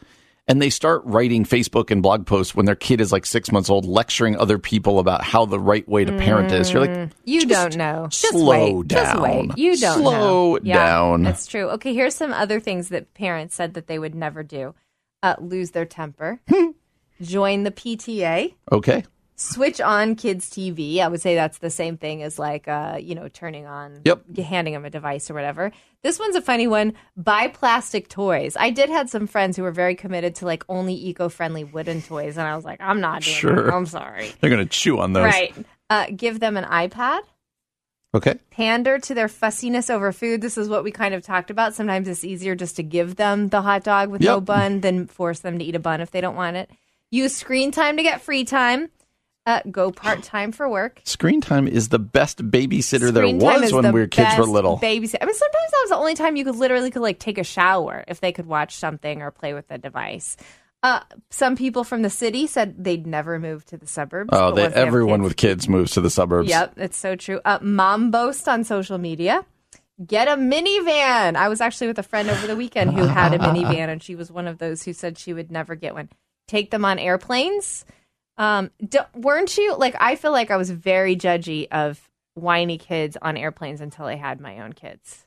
[0.47, 3.70] And they start writing Facebook and blog posts when their kid is like six months
[3.70, 6.70] old, lecturing other people about how the right way to parent is.
[6.70, 8.09] You're like, you just don't know.
[8.11, 8.88] Just slow wait.
[8.88, 9.05] down.
[9.07, 9.51] just wait.
[9.57, 10.12] You don't slow
[10.57, 11.22] know Yeah, down.
[11.22, 11.70] that's true.
[11.70, 14.74] Okay here's some other things that parents said that they would never do.
[15.22, 16.38] Uh, lose their temper.
[17.22, 19.05] Join the pta Okay.
[19.37, 21.01] Switch on kids' TV.
[21.01, 24.37] I would say that's the same thing as like, uh, you know, turning on, Yep.
[24.39, 25.72] handing them a device or whatever.
[26.03, 26.93] This one's a funny one.
[27.16, 28.57] Buy plastic toys.
[28.59, 32.37] I did had some friends who were very committed to like only eco-friendly wooden toys,
[32.37, 33.64] and I was like, I'm not doing Sure.
[33.64, 33.74] that.
[33.74, 34.30] I'm sorry.
[34.41, 35.24] They're going to chew on those.
[35.24, 35.55] Right.
[35.91, 37.20] Uh, give them an iPad.
[38.14, 38.39] Okay.
[38.53, 40.41] pander to their fussiness over food.
[40.41, 41.74] This is what we kind of talked about.
[41.74, 45.41] Sometimes it's easier just to give them the hot dog with no bun than force
[45.41, 46.70] them to eat a bun if they don't want it.
[47.11, 48.89] Use screen time to get free time.
[49.47, 51.03] Uh, go part time for work.
[51.05, 54.78] Screen time is the best babysitter Screen there was when we were kids were little.
[54.78, 55.16] Babysit.
[55.20, 57.45] I mean, sometimes that was the only time you could literally could like take a
[57.45, 60.38] shower if they could watch something or play with the device.
[60.82, 64.30] Uh, some people from the city said they'd never move to the suburbs.
[64.32, 66.49] oh, they everyone kids- with kids moves to the suburbs.
[66.49, 67.40] Yep, it's so true.
[67.45, 69.45] Uh, mom boast on social media.
[70.07, 71.36] Get a minivan.
[71.36, 74.14] I was actually with a friend over the weekend who had a minivan, and she
[74.14, 76.09] was one of those who said she would never get one.
[76.49, 77.84] Take them on airplanes.
[78.37, 79.95] Um, d- weren't you like?
[80.01, 84.41] I feel like I was very judgy of whiny kids on airplanes until I had
[84.41, 85.24] my own kids.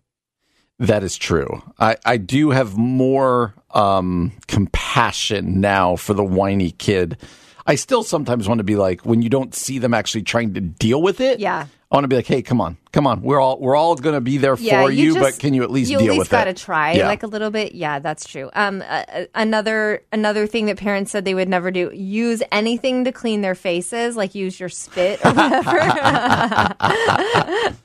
[0.80, 1.64] That is true.
[1.80, 7.18] I, I do have more um, compassion now for the whiny kid.
[7.66, 10.62] I still sometimes want to be like when you don't see them actually trying to
[10.62, 11.40] deal with it.
[11.40, 11.66] Yeah.
[11.90, 13.22] I want to be like, hey, come on, come on.
[13.22, 15.64] We're all we're all going to be there Yeah, for you, just- but can you
[15.64, 16.58] at least you deal at least with gotta it?
[16.58, 17.08] try Yeah.
[17.08, 17.76] like a little bit.
[17.76, 18.50] Yeah, that's true.
[18.54, 23.06] Um, uh, uh, another another thing that parents said they would never do: use anything
[23.06, 25.78] to clean their faces, like use your spit or whatever.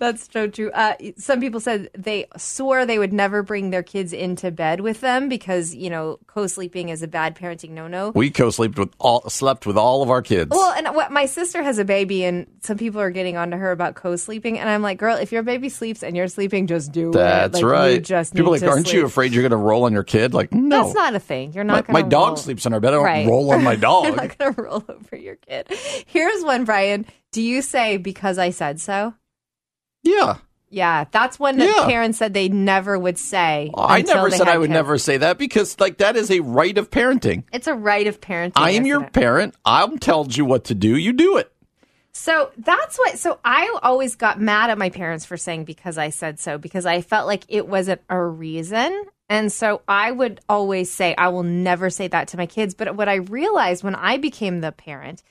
[0.00, 0.72] that's so true.
[0.72, 5.00] Uh, some people said they swore they would never bring their kids into bed with
[5.00, 8.10] them because you know co-sleeping is a bad parenting no-no.
[8.16, 10.50] we co-slept with all slept with all of our kids.
[10.50, 13.70] Well, and what my sister has a baby, and some people are getting onto her
[13.70, 17.10] about co-sleeping, and I'm like, girl, if your baby sleeps and you're sleeping, just do
[17.10, 17.12] it.
[17.12, 18.02] That's Like, you right.
[18.02, 20.34] just People like, to aren't you afraid you're going to roll on your kid?
[20.34, 20.82] Like, no.
[20.82, 21.52] That's not a thing.
[21.52, 21.88] You're not.
[21.88, 22.36] my My dog roll.
[22.36, 22.88] sleeps in our bed.
[22.88, 23.26] I don't Right.
[23.26, 24.06] roll on my dog.
[24.06, 25.68] I'm not gonna roll over your kid.
[26.06, 27.06] Here's one, Brian.
[27.32, 29.14] Do you say because I said so?
[30.02, 30.36] yeah.
[30.74, 31.84] Yeah, that's one that Yeah.
[31.86, 33.70] parents said they never would say.
[33.76, 34.74] I never said I would kids.
[34.74, 37.44] never say that because like that is a right of parenting.
[37.52, 38.52] It's a right of parenting.
[38.56, 39.12] I am your it?
[39.12, 39.54] parent.
[39.66, 40.96] I'm telling you what to do.
[40.96, 41.51] You do it.
[42.12, 43.18] So that's what.
[43.18, 46.84] So I always got mad at my parents for saying because I said so because
[46.84, 49.04] I felt like it wasn't a reason.
[49.30, 52.74] And so I would always say, I will never say that to my kids.
[52.74, 55.22] But what I realized when I became the parent,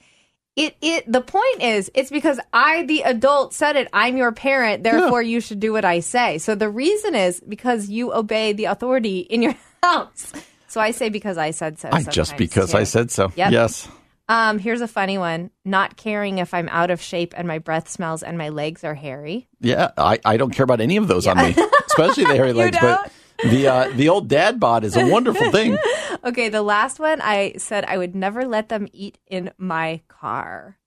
[0.55, 3.87] it it the point is it's because I the adult said it.
[3.93, 6.39] I'm your parent, therefore you should do what I say.
[6.39, 10.33] So the reason is because you obey the authority in your house.
[10.67, 11.89] So I say because I said so.
[11.91, 12.77] I just because too.
[12.77, 13.31] I said so.
[13.35, 13.51] Yep.
[13.51, 13.87] Yes.
[14.31, 15.51] Um, here's a funny one.
[15.65, 18.95] Not caring if I'm out of shape and my breath smells and my legs are
[18.95, 19.49] hairy.
[19.59, 19.91] Yeah.
[19.97, 21.53] I, I don't care about any of those on me,
[21.87, 22.77] especially the hairy legs.
[22.79, 23.11] But
[23.43, 25.77] the uh, the old dad bod is a wonderful thing.
[26.23, 30.77] Okay, the last one I said I would never let them eat in my car.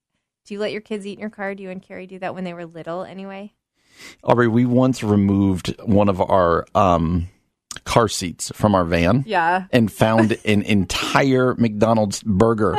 [0.47, 1.55] Do you let your kids eat in your car?
[1.55, 3.53] Do you and Carrie do that when they were little anyway?
[4.23, 7.29] Aubrey, we once removed one of our um,
[7.85, 9.25] car seats from our van.
[9.27, 9.67] Yeah.
[9.71, 12.77] and found an entire McDonald's burger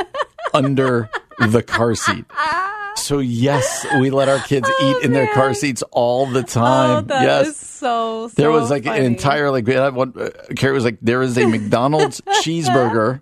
[0.64, 2.24] under the car seat.
[2.96, 7.06] So yes, we let our kids eat in their car seats all the time.
[7.08, 7.56] yes.
[7.56, 11.46] so, there was like an entire like one uh, Carrie was like there is a
[11.46, 13.20] McDonald's cheeseburger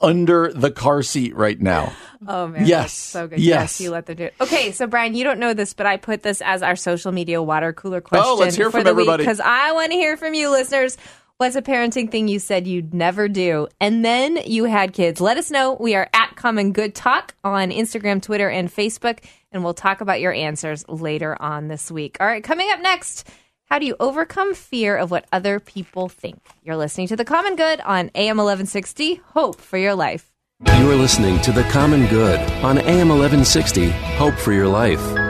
[0.00, 1.92] under the car seat right now.
[2.26, 2.92] Oh man, Yes.
[2.94, 3.38] so good.
[3.38, 3.80] Yes.
[3.80, 4.34] you let them do it.
[4.40, 7.42] Okay, so Brian, you don't know this, but I put this as our social media
[7.42, 8.26] water cooler question.
[8.26, 9.22] Oh, let's hear for from everybody.
[9.22, 10.96] because I want to hear from you, listeners.
[11.38, 15.20] What's a parenting thing you said you'd never do, and then you had kids?
[15.20, 15.76] Let us know.
[15.78, 19.18] We are at Common Good Talk on Instagram, Twitter, and Facebook,
[19.52, 22.16] and we'll talk about your answers later on this week.
[22.20, 23.28] All right, coming up next.
[23.66, 26.40] How do you overcome fear of what other people think?
[26.62, 29.16] You're listening to The Common Good on AM 1160.
[29.16, 30.32] Hope for your life.
[30.78, 33.90] You are listening to The Common Good on AM 1160.
[33.90, 35.25] Hope for your life.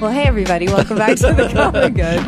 [0.00, 2.20] Well, hey everybody, welcome back to the Common Good.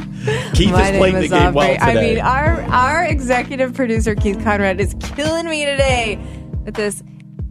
[0.56, 1.78] Keith My is playing name the is game well Aubrey.
[1.78, 6.18] I mean, our our executive producer Keith Conrad is killing me today
[6.64, 7.04] with this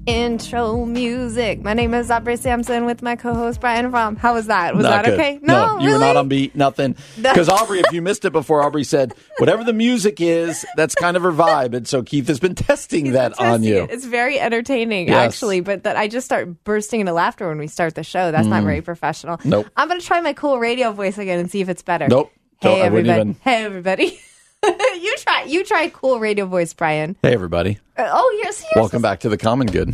[0.06, 1.62] intro music.
[1.62, 4.16] My name is Aubrey Sampson with my co-host Brian Fromm.
[4.16, 4.76] How was that?
[4.76, 5.20] Was Not that good.
[5.20, 5.40] okay?
[5.42, 6.56] No, you were not on beat.
[6.56, 6.96] Nothing.
[7.18, 11.16] Because Aubrey, if you missed it before, Aubrey said whatever the music is, that's kind
[11.18, 13.84] of her vibe, and so Keith has been testing He's that been on you.
[13.84, 13.92] it.
[13.92, 15.34] It's very entertaining, Yes.
[15.36, 15.62] actually.
[15.62, 18.32] But that I just start bursting into laughter when we start the show.
[18.32, 19.38] That's not very professional.
[19.38, 19.46] Mm.
[19.46, 19.68] Nope.
[19.78, 22.08] I'm going to try my cool radio voice again and see if it's better.
[22.08, 22.32] Nope.
[22.62, 23.40] Don't- Hey wouldn't everybody.
[23.44, 24.20] Hey everybody.
[24.66, 25.44] you try.
[25.48, 27.16] You try cool radio voice, Brian.
[27.22, 27.78] Hey, everybody.
[27.98, 29.94] Uh, oh, yours Welcome was- back to the Common Good.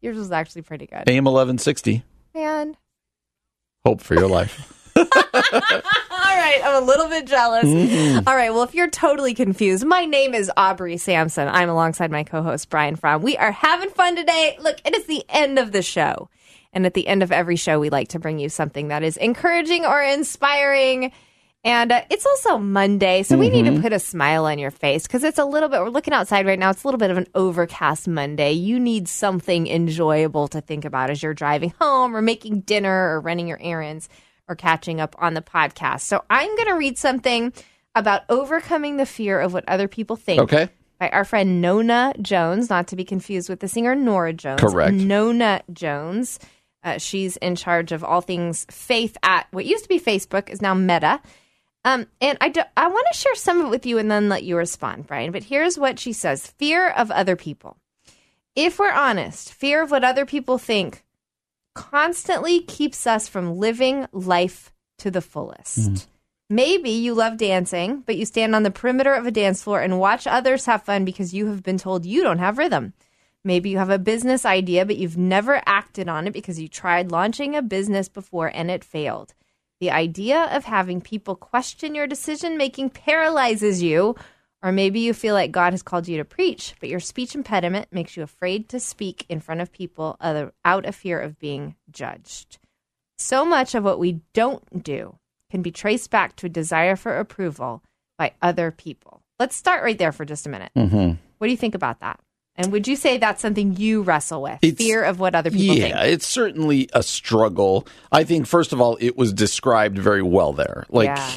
[0.00, 1.08] Yours was actually pretty good.
[1.08, 2.02] AM 1160.
[2.34, 2.76] Man.
[3.84, 4.74] Hope for your life.
[4.98, 7.64] All right, I'm a little bit jealous.
[8.26, 11.48] All right, well, if you're totally confused, my name is Aubrey Sampson.
[11.48, 13.22] I'm alongside my co host, Brian Fromm.
[13.22, 14.56] We are having fun today.
[14.60, 16.28] Look, it is the end of the show.
[16.72, 19.16] And at the end of every show, we like to bring you something that is
[19.16, 21.12] encouraging or inspiring.
[21.64, 25.06] And uh, it's also Monday, so we need to put a smile on your face
[25.08, 26.70] because it's a little bit, we're looking outside right now.
[26.70, 28.52] It's a little bit of an overcast Monday.
[28.52, 33.20] You need something enjoyable to think about as you're driving home or making dinner or
[33.20, 34.08] running your errands
[34.48, 36.02] or catching up on the podcast.
[36.02, 37.52] So I'm going to read something
[37.94, 40.40] about overcoming the fear of what other people think.
[40.42, 40.68] Okay.
[41.00, 44.60] By our friend Nona Jones, not to be confused with the singer Norah Jones.
[44.60, 44.94] Correct.
[44.94, 46.38] Nona Jones.
[46.84, 50.62] Uh, she's in charge of all things faith at what used to be Facebook, is
[50.62, 51.20] now Meta.
[51.84, 54.28] Um, and I, do, I want to share some of it with you and then
[54.28, 55.32] let you respond, Brian.
[55.32, 57.78] But here's what she says Fear of other people.
[58.54, 61.04] If we're honest, fear of what other people think
[61.74, 66.08] constantly keeps us from living life to the fullest.
[66.50, 70.00] Maybe you love dancing, but you stand on the perimeter of a dance floor and
[70.00, 72.94] watch others have fun because you have been told you don't have rhythm.
[73.44, 77.12] Maybe you have a business idea, but you've never acted on it because you tried
[77.12, 79.34] launching a business before and it failed.
[79.80, 84.16] The idea of having people question your decision making paralyzes you.
[84.60, 87.86] Or maybe you feel like God has called you to preach, but your speech impediment
[87.92, 92.58] makes you afraid to speak in front of people out of fear of being judged.
[93.18, 95.16] So much of what we don't do
[95.48, 97.84] can be traced back to a desire for approval
[98.18, 99.22] by other people.
[99.38, 100.72] Let's start right there for just a minute.
[100.76, 101.12] Mm-hmm.
[101.38, 102.18] What do you think about that?
[102.58, 104.58] And would you say that's something you wrestle with?
[104.62, 105.94] It's- fear of what other people yeah, think?
[105.94, 107.86] Yeah, it's certainly a struggle.
[108.10, 110.84] I think, first of all, it was described very well there.
[110.90, 111.30] Like, Yeah.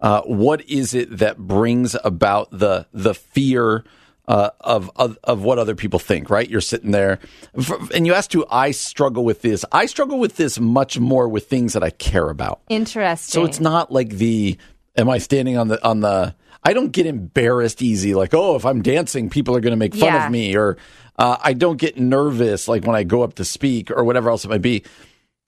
[0.00, 3.84] uh, what is it that brings about the the fear
[4.28, 6.30] uh, of, of of what other people think?
[6.30, 6.48] Right?
[6.48, 7.18] You're sitting there,
[7.92, 9.64] and you asked who I struggle with this.
[9.72, 12.60] I struggle with this much more with things that I care about.
[12.68, 13.32] Interesting.
[13.32, 14.56] So it's not like the
[14.96, 18.64] am I standing on the on the I don't get embarrassed easy like oh if
[18.66, 20.26] I'm dancing people are going to make fun Yeah.
[20.26, 20.76] of me or
[21.18, 24.44] uh, I don't get nervous like when I go up to speak or whatever else
[24.44, 24.84] it might be.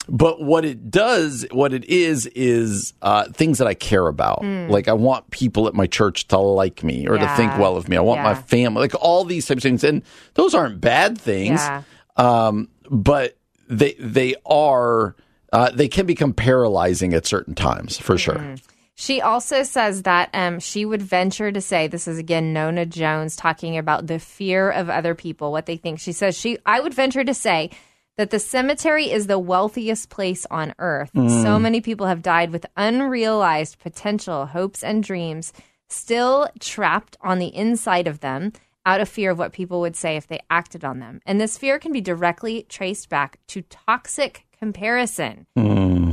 [0.09, 4.43] But what it does, what it is, is uh, things that I care about.
[4.45, 7.89] Like I want people at my church to like me or to think well of
[7.89, 7.97] me.
[7.97, 10.03] I want my family, like all these types of things, and
[10.35, 11.61] those aren't bad things.
[11.61, 11.83] Yeah.
[12.17, 13.39] Um, but
[13.69, 15.15] they they are
[15.53, 18.57] uh, they can become paralyzing at certain times for sure.
[19.03, 23.35] She also says that um, she would venture to say, this is again Nona Jones
[23.35, 25.99] talking about the fear of other people, what they think.
[25.99, 27.71] She says, she, I would venture to say
[28.17, 31.11] that the cemetery is the wealthiest place on earth.
[31.43, 35.53] So many people have died with unrealized potential, hopes, and dreams
[35.89, 38.53] still trapped on the inside of them
[38.87, 41.21] out of fear of what people would say if they acted on them.
[41.27, 45.49] And this fear can be directly traced back to toxic comparison.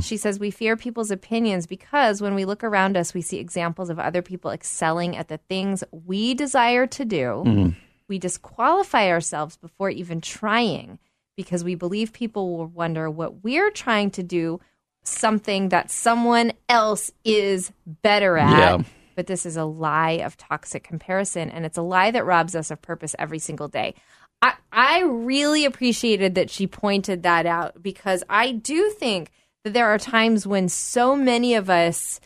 [0.00, 0.08] Mm.
[0.08, 3.90] She says we fear people's opinions because when we look around us, we see examples
[3.90, 7.42] of other people excelling at the things we desire to do.
[7.46, 7.68] Mm-hmm.
[8.08, 10.98] We disqualify ourselves before even trying
[11.36, 14.60] because we believe people will wonder what we're trying to do,
[15.04, 18.58] something that someone else is better at.
[18.58, 18.82] Yeah.
[19.14, 22.70] But this is a lie of toxic comparison, and it's a lie that robs us
[22.70, 23.94] of purpose every single day.
[24.42, 29.30] I, I really appreciated that she pointed that out because I do think
[29.64, 32.20] that there are times when so many of us,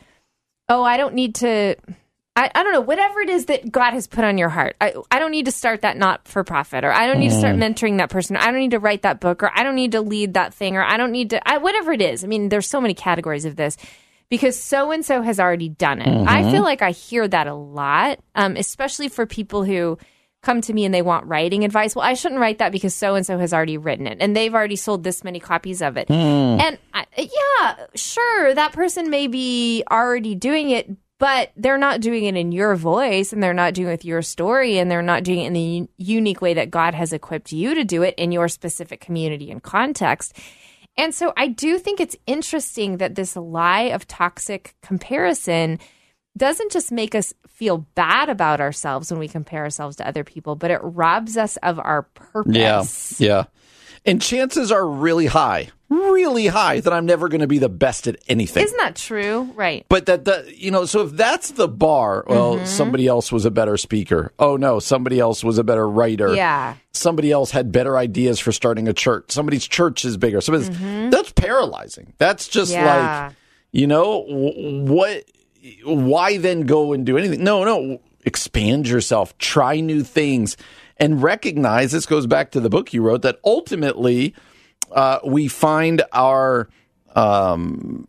[0.68, 1.76] oh, I don't need to,
[2.36, 4.76] I, I don't know, whatever it is that God has put on your heart.
[4.80, 7.38] I, I don't need to start that not for profit, or I don't need to
[7.38, 9.74] start mentoring that person, or I don't need to write that book, or I don't
[9.74, 12.24] need to lead that thing, or I don't need to, I, whatever it is.
[12.24, 13.76] I mean, there's so many categories of this
[14.30, 16.26] because so and so has already done it.
[16.26, 19.98] I feel like I hear that a lot, um, especially for people who
[20.44, 21.96] come to me and they want writing advice.
[21.96, 24.54] Well, I shouldn't write that because so and so has already written it and they've
[24.54, 26.08] already sold this many copies of it.
[26.08, 26.14] Hmm.
[26.14, 32.24] And I, yeah, sure, that person may be already doing it, but they're not doing
[32.24, 35.24] it in your voice and they're not doing it with your story and they're not
[35.24, 38.14] doing it in the u- unique way that God has equipped you to do it
[38.16, 40.36] in your specific community and context.
[40.96, 45.78] And so I do think it's interesting that this lie of toxic comparison
[46.36, 50.54] doesn't just make us feel bad about ourselves when we compare ourselves to other people,
[50.56, 53.18] but it robs us of our purpose.
[53.20, 53.44] Yeah, yeah.
[54.06, 58.06] And chances are really high, really high that I'm never going to be the best
[58.06, 58.62] at anything.
[58.62, 59.48] Isn't that true?
[59.54, 59.86] Right.
[59.88, 62.66] but that the you know, so if that's the bar, well, Mm-hmm.
[62.66, 64.32] somebody else was a better speaker.
[64.38, 66.34] Oh no, somebody else was a better writer.
[66.34, 66.74] Yeah.
[66.92, 69.30] Somebody else had better ideas for starting a church.
[69.30, 70.42] Somebody's church is bigger.
[70.42, 70.68] Somebody's
[71.10, 72.12] that's paralyzing.
[72.18, 72.84] That's just Mm-hmm.
[72.84, 73.24] Yeah.
[73.26, 73.36] like
[73.72, 75.24] you know what
[75.84, 77.42] why then go and do anything?
[77.42, 80.56] No, no, expand yourself, try new things
[80.96, 84.34] and recognize this goes back to the book you wrote that ultimately
[84.92, 86.68] uh, we find our
[87.16, 88.06] um,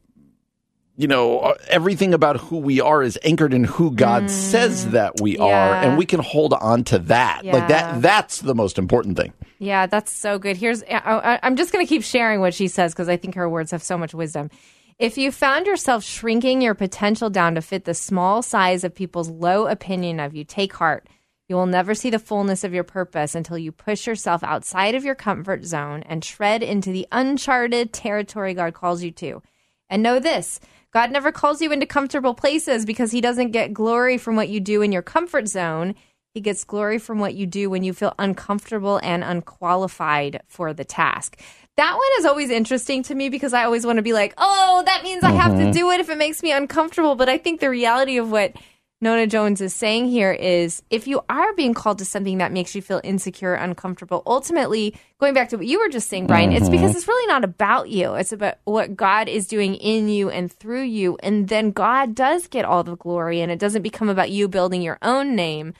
[0.97, 5.37] you know, everything about who we are is anchored in who God says that we
[5.37, 5.83] are, Mm.
[5.83, 7.43] And we can hold on to that.
[7.43, 8.01] Like that.
[8.01, 9.33] That's the most important thing.
[9.59, 10.55] Yeah, that's so good.
[10.57, 13.49] Here's I, I'm just going to keep sharing what she says because I think her
[13.49, 14.49] words have so much wisdom.
[14.97, 19.29] If you found yourself shrinking your potential down to fit the small size of people's
[19.29, 21.09] low opinion of you, take heart.
[21.49, 25.03] You will never see the fullness of your purpose until you push yourself outside of
[25.03, 29.41] your comfort zone and tread into the uncharted territory God calls you to.
[29.89, 34.17] And know this God never calls you into comfortable places because he doesn't get glory
[34.17, 35.95] from what you do in your comfort zone.
[36.33, 40.85] He gets glory from what you do when you feel uncomfortable and unqualified for the
[40.85, 41.37] task.
[41.77, 44.83] That one is always interesting to me because I always want to be like, oh,
[44.85, 45.71] that means I have to mm-hmm.
[45.71, 47.15] do it if it makes me uncomfortable.
[47.15, 48.55] But I think the reality of what
[49.01, 52.75] Nona Jones is saying here is if you are being called to something that makes
[52.75, 56.63] you feel insecure, uncomfortable, ultimately, going back to what you were just saying, Brian, it's
[56.63, 56.71] mm-hmm.
[56.71, 58.13] because it's really not about you.
[58.15, 61.17] It's about what God is doing in you and through you.
[61.21, 64.81] And then God does get all the glory, and it doesn't become about you building
[64.81, 65.73] your own name,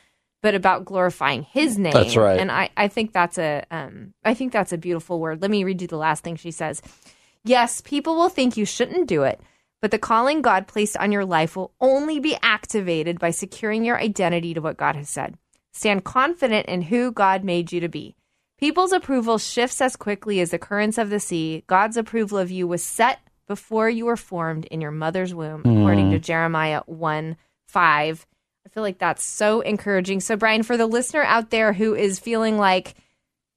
[0.45, 1.91] but about glorifying his name.
[1.91, 2.39] That's right.
[2.39, 5.41] And I, I think that's a um, I think that's a beautiful word.
[5.41, 6.83] Let me read you the last thing she says.
[7.43, 9.41] Yes, people will think you shouldn't do it,
[9.81, 13.97] but the calling God placed on your life will only be activated by securing your
[13.97, 15.35] identity to what God has said.
[15.73, 18.15] Stand confident in who God made you to be.
[18.59, 21.63] People's approval shifts as quickly as the currents of the sea.
[21.65, 26.11] God's approval of you was set before you were formed in your mother's womb, according
[26.11, 27.35] to Jeremiah 1
[27.67, 28.27] 5.
[28.75, 30.19] I feel like that's so encouraging.
[30.19, 32.95] So, Brian, for the listener out there who is feeling like,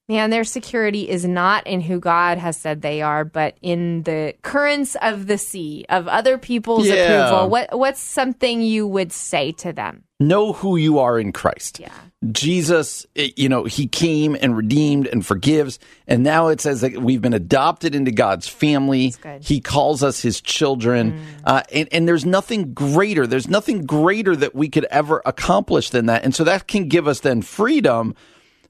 [0.08, 4.34] man, their security is not in who God has said they are, but in the
[4.42, 7.02] currents of the sea of other people's Yeah.
[7.02, 10.04] approval, what what's something you would say to them?
[10.20, 11.78] Know who you are in Christ.
[11.78, 11.92] Yeah.
[12.32, 15.78] Jesus, eh, you know, he came and redeemed and forgives.
[16.08, 19.14] And now it says that we've been adopted into God's family.
[19.22, 19.44] good.
[19.44, 21.20] He calls us his children.
[21.44, 23.28] Uh, and, and there's nothing greater.
[23.28, 26.24] There's nothing greater that we could ever accomplish than that.
[26.24, 28.16] And so that can give us then freedom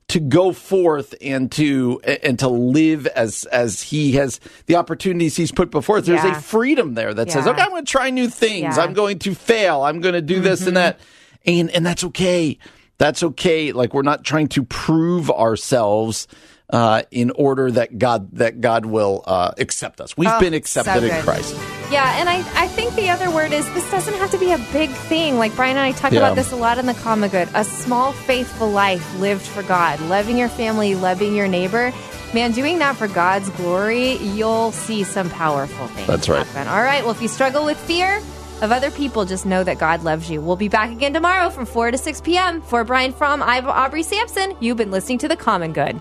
[0.09, 5.53] to go forth and to and to live as as he has the opportunities he's
[5.53, 6.07] put before us.
[6.07, 6.38] There's Yeah.
[6.38, 8.62] a freedom there that says, okay, I'm going to try new things.
[8.62, 8.70] Yeah.
[8.70, 8.80] Mm-hmm.
[8.80, 9.82] I'm going to fail.
[9.82, 10.99] I'm going to do this and that,
[11.47, 12.59] and and that's okay.
[12.99, 13.72] That's okay.
[13.72, 16.26] Like we're not trying to prove ourselves
[16.70, 20.16] uh, in order that God that God will uh, accept us.
[20.16, 21.22] We've Oh, been accepted so in.
[21.22, 21.55] Christ.
[21.91, 24.59] Yeah, and I, I think the other word is this doesn't have to be a
[24.72, 25.39] big thing.
[25.39, 26.18] Like Brian and I talk Yeah.
[26.18, 27.49] about this a lot in the Common Good.
[27.55, 31.93] A small, faithful life lived for God, loving your family, loving your neighbor.
[32.34, 36.07] Man, doing that for God's glory, you'll see some powerful things.
[36.07, 36.47] That's right.
[36.47, 36.68] happen.
[36.70, 37.03] All right.
[37.03, 38.20] Well, if you struggle with fear
[38.61, 40.40] of other people, just know that God loves you.
[40.40, 42.61] We'll be back again tomorrow from 4 to 6 p.m.
[42.62, 44.56] For Brian Fromm, I'm Aubrey Sampson.
[44.61, 46.00] You've been listening to The Common Good.